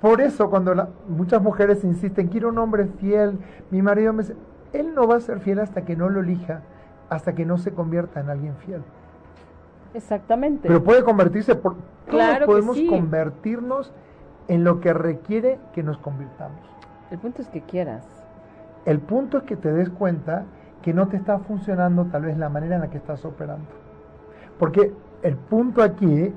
[0.00, 3.38] por eso cuando la- muchas mujeres insisten, quiero un hombre fiel,
[3.70, 4.36] mi marido me dice,
[4.72, 6.62] él no va a ser fiel hasta que no lo elija,
[7.10, 8.82] hasta que no se convierta en alguien fiel.
[9.94, 10.66] Exactamente.
[10.68, 11.76] Pero puede convertirse por
[12.08, 12.86] Claro todos podemos sí.
[12.86, 13.92] convertirnos
[14.48, 16.58] en lo que requiere que nos convirtamos.
[17.10, 18.06] El punto es que quieras.
[18.86, 20.44] El punto es que te des cuenta
[20.82, 23.66] que no te está funcionando tal vez la manera en la que estás operando.
[24.58, 24.92] Porque
[25.22, 26.32] el punto aquí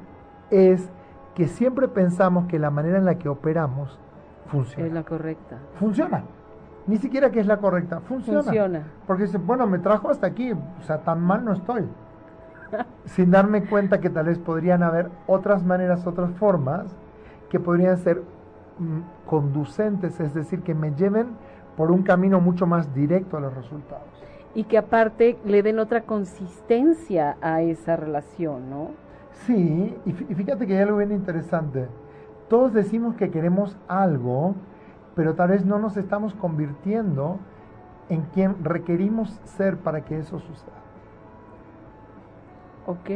[0.50, 0.90] es
[1.36, 4.00] que siempre pensamos que la manera en la que operamos
[4.48, 4.88] funciona.
[4.88, 5.58] Es la correcta.
[5.80, 6.24] Funciona.
[6.88, 8.44] Ni siquiera que es la correcta, funciona.
[8.44, 8.84] Funciona.
[9.08, 11.86] Porque dice, bueno, me trajo hasta aquí, o sea, tan mal no estoy.
[13.06, 16.96] Sin darme cuenta que tal vez podrían haber otras maneras, otras formas
[17.50, 18.24] que podrían ser
[18.80, 21.36] mm, conducentes, es decir, que me lleven
[21.78, 24.08] por un camino mucho más directo a los resultados.
[24.54, 28.90] Y que aparte le den otra consistencia a esa relación, ¿no?
[29.46, 31.88] Sí, y fí- y fíjate que hay algo bien interesante.
[32.50, 34.56] Todos decimos que queremos algo,
[35.16, 37.38] pero tal vez no nos estamos convirtiendo
[38.10, 40.74] en quien requerimos ser para que eso suceda.
[42.86, 43.10] Ok.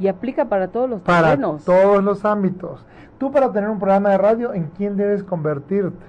[0.00, 1.64] Y aplica para todos los para terrenos.
[1.64, 2.84] todos los ámbitos.
[3.18, 6.04] Tú para tener un programa de radio, ¿en quién debes convertirte?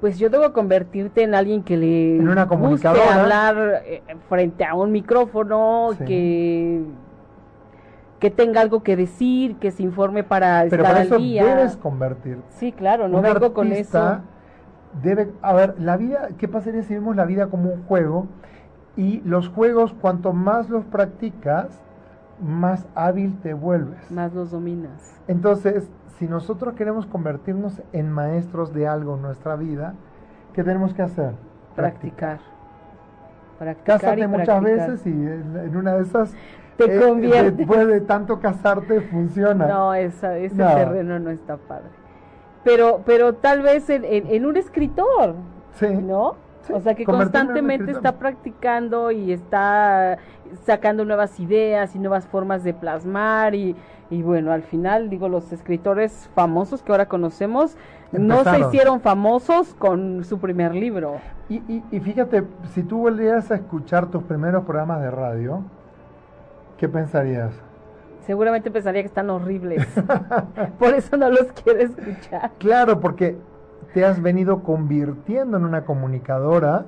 [0.00, 4.74] Pues yo debo convertirte en alguien que le En una guste hablar eh, frente a
[4.74, 6.04] un micrófono, Sí.
[6.04, 6.82] que
[8.18, 11.44] que tenga algo que decir, que se informe para Pero estar para al eso día.
[11.44, 12.42] debes convertirte.
[12.48, 14.20] Sí, claro, no Un vengo con eso.
[15.02, 18.26] Debe, a ver, la vida, ¿qué pasaría si vemos la vida como un juego?
[18.96, 21.68] Y los juegos, cuanto más los practicas,
[22.42, 24.10] más hábil te vuelves.
[24.10, 25.20] Más los dominas.
[25.28, 25.86] Entonces,
[26.18, 29.94] si nosotros queremos convertirnos en maestros de algo en nuestra vida,
[30.54, 31.32] ¿qué tenemos que hacer?
[31.74, 32.38] Practicar.
[33.58, 34.90] Practicar Cásate y muchas practicar.
[34.90, 36.34] veces y en, una de esas
[36.76, 37.50] Te eh, convierte.
[37.52, 39.66] después de tanto casarte funciona.
[39.66, 40.74] No, esa, ese No.
[40.74, 41.88] terreno no está padre.
[42.64, 45.34] Pero, pero tal vez en, en- en un escritor,
[45.74, 45.86] sí.
[45.88, 46.34] ¿no?
[46.62, 50.18] Sí, o sea, que constantemente está practicando y está
[50.64, 53.76] sacando nuevas ideas y nuevas formas de plasmar y,
[54.10, 57.76] y bueno, al final, digo, los escritores famosos que ahora conocemos
[58.12, 61.16] no se hicieron famosos con su primer libro.
[61.48, 65.62] Y, y, y fíjate, si tú volvieras a escuchar tus primeros programas de radio,
[66.78, 67.52] ¿qué pensarías?
[68.26, 69.86] Seguramente pensaría que están horribles.
[70.78, 72.50] Por eso no los quiero escuchar.
[72.58, 73.36] Claro, porque
[73.94, 76.84] te has venido convirtiendo en una comunicadora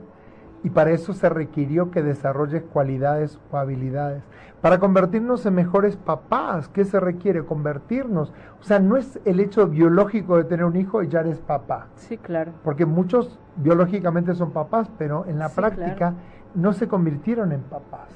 [0.64, 4.22] y para eso se requirió que desarrolles cualidades o habilidades.
[4.60, 7.44] Para convertirnos en mejores papás, ¿qué se requiere?
[7.44, 8.32] Convertirnos.
[8.60, 11.86] O sea, no es el hecho biológico de tener un hijo y ya eres papá.
[11.94, 12.52] Sí, claro.
[12.64, 16.16] Porque muchos biológicamente son papás, pero en la Sí, práctica claro.
[16.54, 18.08] no se convirtieron en papás.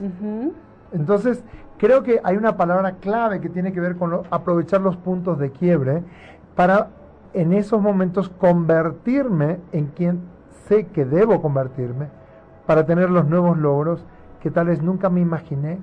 [0.93, 1.45] Entonces,
[1.78, 5.38] creo que hay una palabra clave que tiene que ver con lo- aprovechar los puntos
[5.38, 6.03] de quiebre
[6.57, 6.88] para
[7.34, 10.20] en esos momentos convertirme en quien
[10.66, 12.09] sé que debo convertirme
[12.66, 14.05] para tener los nuevos logros
[14.40, 15.78] que tal vez nunca me imaginé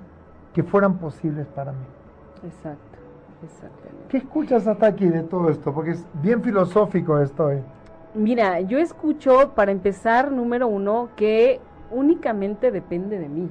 [0.53, 1.85] que fueran posibles para mí.
[2.43, 2.97] Exacto,
[3.43, 4.05] exactamente.
[4.09, 5.73] ¿Qué escuchas hasta aquí de todo esto?
[5.73, 7.51] Porque es bien filosófico esto.
[7.51, 7.61] ¿eh?
[8.15, 11.59] Mira, yo escucho, para empezar, número uno, que
[11.91, 13.49] únicamente depende de mí,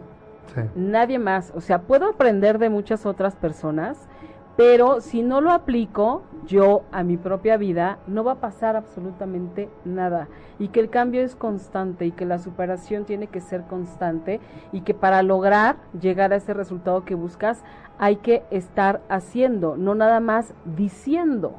[0.55, 0.61] Sí.
[0.75, 1.53] nadie más.
[1.55, 4.09] O sea, puedo aprender de muchas otras personas,
[4.59, 9.71] pero si no lo aplico yo a mi propia vida, no va a pasar absolutamente
[9.85, 10.27] nada.
[10.59, 14.41] Y que el cambio es constante y que la superación tiene que ser constante
[14.73, 17.63] y que para lograr llegar a ese resultado que buscas,
[18.01, 21.55] hay que estar haciendo, no nada más diciendo.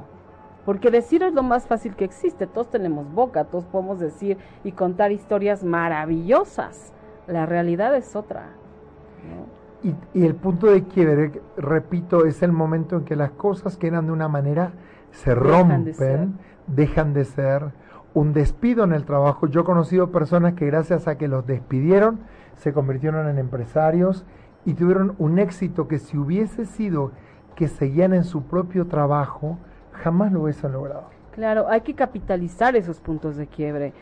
[0.66, 2.46] Porque decir es lo más fácil que existe.
[2.46, 6.92] Todos tenemos boca, todos podemos decir y contar historias maravillosas.
[7.26, 8.50] La realidad es otra.
[9.24, 9.59] ¿no?
[9.82, 13.86] Y, y el punto de quiebre, repito, es el momento en que las cosas que
[13.86, 14.72] eran de una manera
[15.12, 17.72] se rompen, dejan de ser
[18.14, 19.46] un despido en el trabajo.
[19.46, 22.20] Yo he conocido personas que gracias a que los despidieron
[22.56, 24.24] se convirtieron en empresarios
[24.64, 27.12] y tuvieron un éxito que si hubiese sido
[27.54, 29.58] que seguían en su propio trabajo,
[29.92, 31.04] jamás lo hubiesen logrado.
[31.32, 33.92] Claro, hay que capitalizar esos puntos de quiebre.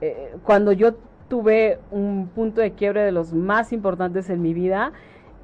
[0.00, 0.94] Eh, cuando yo
[1.28, 4.92] tuve un punto de quiebre de los más importantes en mi vida,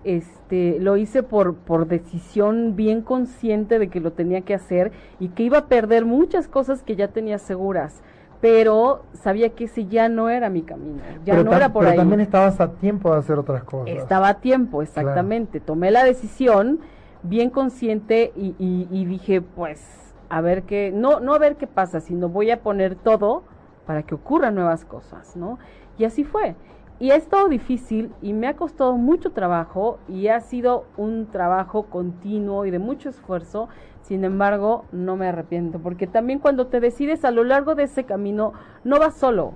[0.05, 5.28] este, lo hice por, por decisión bien consciente de que lo tenía que hacer y
[5.28, 8.03] que iba a perder muchas cosas que ya tenía seguras
[8.42, 12.20] pero sabía que ese ya no era mi camino, ya no era por pero también
[12.20, 13.94] estabas a tiempo de hacer otras cosas.
[13.94, 15.61] Estaba a tiempo, exactamente.
[15.61, 16.80] Tomé la decisión
[17.22, 19.80] bien consciente y, y, dije, pues,
[20.28, 23.44] a ver qué, no, no a ver qué pasa, sino voy a poner todo
[23.86, 25.61] para que ocurran nuevas cosas, ¿no?
[25.96, 26.57] Y así fue.
[27.03, 31.86] Y ha estado difícil y me ha costado mucho trabajo y ha sido un trabajo
[31.86, 33.68] continuo y de mucho esfuerzo.
[34.03, 38.05] Sin embargo, no me arrepiento, porque también cuando te decides a lo largo de ese
[38.05, 38.53] camino,
[38.84, 39.55] no vas solo,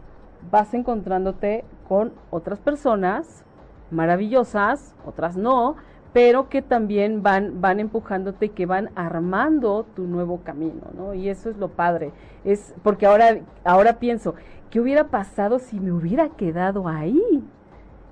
[0.50, 3.44] vas encontrándote con otras personas
[3.92, 5.76] maravillosas, otras no,
[6.16, 11.12] pero que también van, van empujándote, que van armando tu nuevo camino, ¿no?
[11.12, 12.10] Y eso es lo padre.
[12.42, 14.34] Es porque ahora, ahora pienso,
[14.70, 17.44] ¿qué hubiera pasado si me hubiera quedado ahí?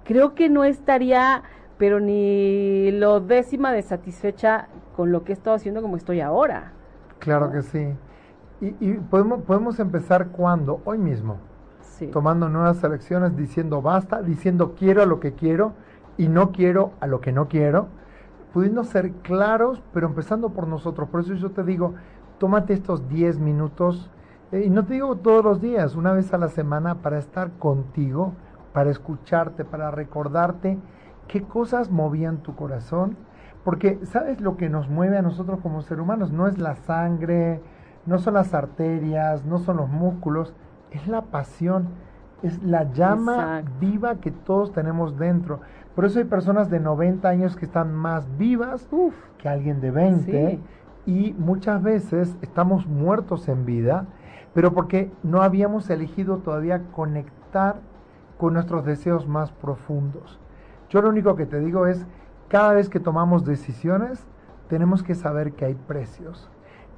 [0.05, 1.45] Creo que no estaría,
[1.79, 6.73] pero ni lo décima de satisfecha con lo que he estado haciendo como estoy ahora.
[7.21, 7.89] Claro que sí.
[8.61, 11.39] Y, podemos, podemos empezar cuando, hoy mismo,
[11.81, 12.09] sí.
[12.09, 15.73] tomando nuevas elecciones, diciendo basta, diciendo quiero a lo que quiero
[16.17, 17.89] y no quiero a lo que no quiero,
[18.53, 21.09] pudiendo ser claros, pero empezando por nosotros.
[21.09, 21.95] Por eso yo te digo,
[22.39, 24.11] tómate estos 10 minutos,
[24.53, 27.53] eh, y no te digo todos los días, una vez a la semana, para estar
[27.59, 28.33] contigo,
[28.73, 30.79] para escucharte, para recordarte
[31.29, 33.17] qué cosas movían tu corazón
[33.65, 36.31] porque, ¿sabes lo que nos mueve a nosotros como seres humanos?
[36.31, 37.63] No es la sangre,
[38.05, 40.53] no son las arterias, no son los músculos,
[40.91, 41.89] es la pasión,
[42.43, 45.61] es la llama viva que todos tenemos dentro.
[45.95, 48.89] Por eso hay personas de 90 años que están más vivas
[49.39, 50.61] que alguien de 20
[51.07, 54.07] y muchas veces estamos muertos en vida,
[54.55, 57.77] pero porque no habíamos elegido todavía conectar
[58.39, 60.41] con nuestros deseos más profundos.
[60.89, 62.05] Yo lo único que te digo es,
[62.49, 64.27] cada vez que tomamos decisiones,
[64.69, 66.51] tenemos que saber que hay precios.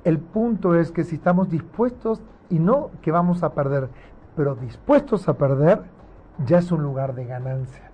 [0.05, 3.89] El punto es que si estamos dispuestos, y no que vamos a perder,
[4.37, 5.83] pero dispuestos a perder,
[6.45, 7.86] ya es un lugar de ganancia.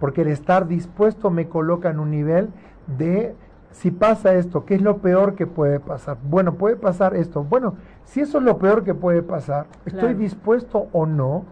[0.00, 2.50] Porque el estar dispuesto me coloca en un nivel
[2.98, 3.34] de,
[3.72, 6.18] si pasa esto, ¿qué es lo peor que puede pasar?
[6.22, 7.44] Bueno, puede pasar esto.
[7.44, 7.74] Bueno,
[8.04, 11.44] si eso es lo peor que puede pasar, ¿estoy dispuesto o no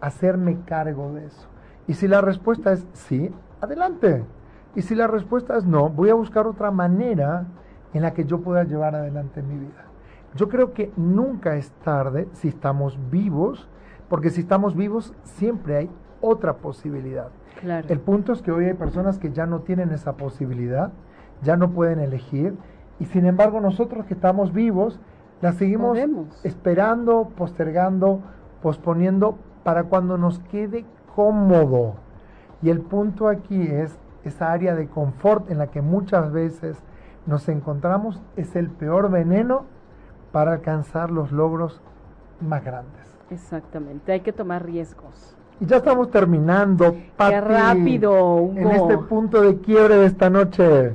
[0.00, 1.46] a hacerme cargo de eso?
[1.86, 3.30] Y si la respuesta es sí,
[3.60, 4.24] adelante.
[4.74, 7.46] Y si la respuesta es no, voy a buscar otra manera
[7.92, 9.84] en la que yo pueda llevar adelante mi vida.
[10.34, 13.68] Yo creo que nunca es tarde si estamos vivos,
[14.08, 15.90] porque si estamos vivos siempre hay
[16.20, 17.28] otra posibilidad.
[17.62, 20.92] El punto es que hoy hay personas que ya no tienen esa posibilidad,
[21.42, 22.54] ya no pueden elegir,
[22.98, 25.00] y sin embargo nosotros que estamos vivos,
[25.40, 25.98] la seguimos
[26.42, 28.22] esperando, postergando,
[28.62, 30.84] posponiendo para cuando nos quede
[31.14, 31.94] cómodo.
[32.62, 36.82] Y el punto aquí es esa área de confort en la que muchas veces
[37.26, 39.64] nos encontramos es el peor veneno
[40.32, 41.80] para alcanzar los logros
[42.40, 43.18] más grandes.
[43.30, 45.36] Exactamente, hay que tomar riesgos.
[45.60, 50.94] Y ya estamos terminando, Qué rápido, En este punto de quiebre de esta noche.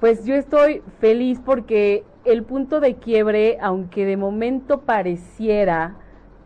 [0.00, 5.96] Pues yo estoy feliz porque el punto de quiebre, aunque de momento pareciera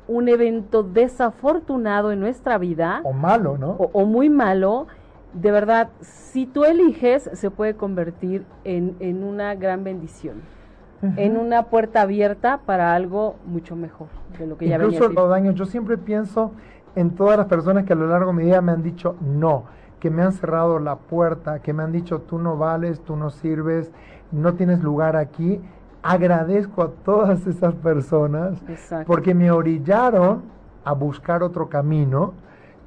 [0.08, 3.00] un evento desafortunado en nuestra vida.
[3.02, 3.70] O malo, ¿no?
[3.72, 4.86] o muy malo,
[5.32, 10.42] de verdad, si tú eliges, se puede convertir en, en una gran bendición,
[11.16, 14.08] en una puerta abierta para algo mucho mejor
[14.38, 16.52] de lo que ya Incluso los daños, yo siempre pienso
[16.96, 19.64] en todas las personas que a lo largo de mi vida me han dicho no,
[20.00, 23.30] que me han cerrado la puerta, que me han dicho tú no vales, tú no
[23.30, 23.92] sirves,
[24.32, 25.60] no tienes lugar aquí.
[26.02, 28.62] Agradezco a todas esas personas
[29.06, 30.42] porque me orillaron
[30.84, 32.34] a buscar otro camino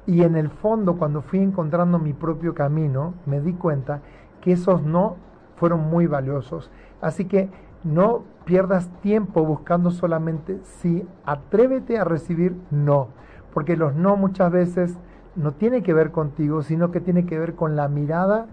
[0.06, 4.00] y en el fondo, cuando fui encontrando mi propio camino, me di cuenta
[4.40, 5.16] que esos no
[5.56, 6.70] fueron muy valiosos.
[7.00, 7.50] Así que
[7.84, 13.08] no pierdas tiempo buscando solamente sí, atrévete a recibir no,
[13.52, 14.98] porque los no muchas veces
[15.36, 18.46] no tiene que ver contigo, sino que tiene que ver con la mirada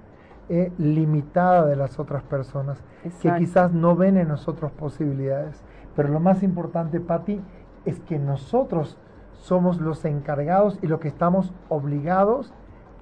[0.49, 2.81] eh, limitada de las otras personas,
[3.21, 5.61] que quizás no ven en nosotros posibilidades.
[5.95, 7.41] Pero lo más importante, Patti,
[7.85, 8.97] es que nosotros
[9.33, 12.53] somos los encargados y los que estamos obligados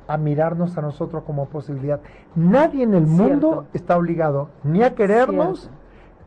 [0.08, 2.00] a mirarnos a nosotros como posibilidad.
[2.36, 5.70] Nadie en el mundo está obligado ni a querernos,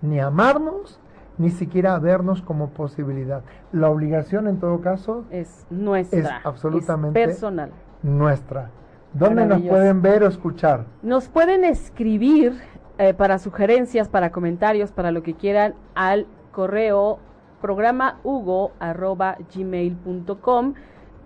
[0.02, 1.00] ni amarnos,
[1.38, 3.42] ni siquiera vernos como posibilidad.
[3.72, 6.18] La obligación en todo caso es nuestra.
[6.18, 7.70] Es absolutamente personal.
[8.02, 8.70] Nuestra.
[9.12, 10.84] ¿Dónde nos pueden ver o escuchar?
[11.02, 12.60] Nos pueden escribir
[12.98, 17.18] eh, para sugerencias, para comentarios, para lo que quieran al correo
[17.60, 20.74] programa hugo arroba gmail.com.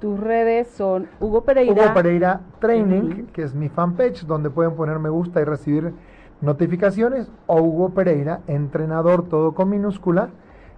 [0.01, 1.73] Tus redes son Hugo Pereira.
[1.73, 5.95] Hugo Pereira Training, que es mi fanpage, donde pueden poner me gusta y recibir
[6.43, 10.30] notificaciones, o Hugo Pereira, entrenador todo con minúscula,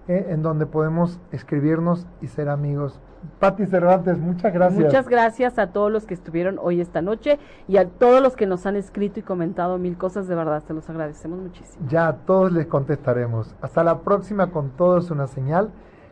[0.07, 3.01] eh, en donde podemos escribirnos y ser amigos.
[3.39, 4.85] Pati Cervantes, muchas gracias.
[4.85, 8.45] Muchas gracias a todos los que estuvieron hoy esta noche y a todos los que
[8.45, 11.87] nos han escrito y comentado mil cosas, de verdad, se los agradecemos muchísimo.
[11.89, 13.55] Ya a todos les contestaremos.
[13.61, 15.71] Hasta la próxima con todos una señal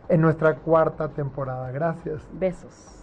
[0.10, 1.72] en nuestra cuarta temporada.
[1.72, 2.28] Gracias.
[2.34, 3.03] Besos.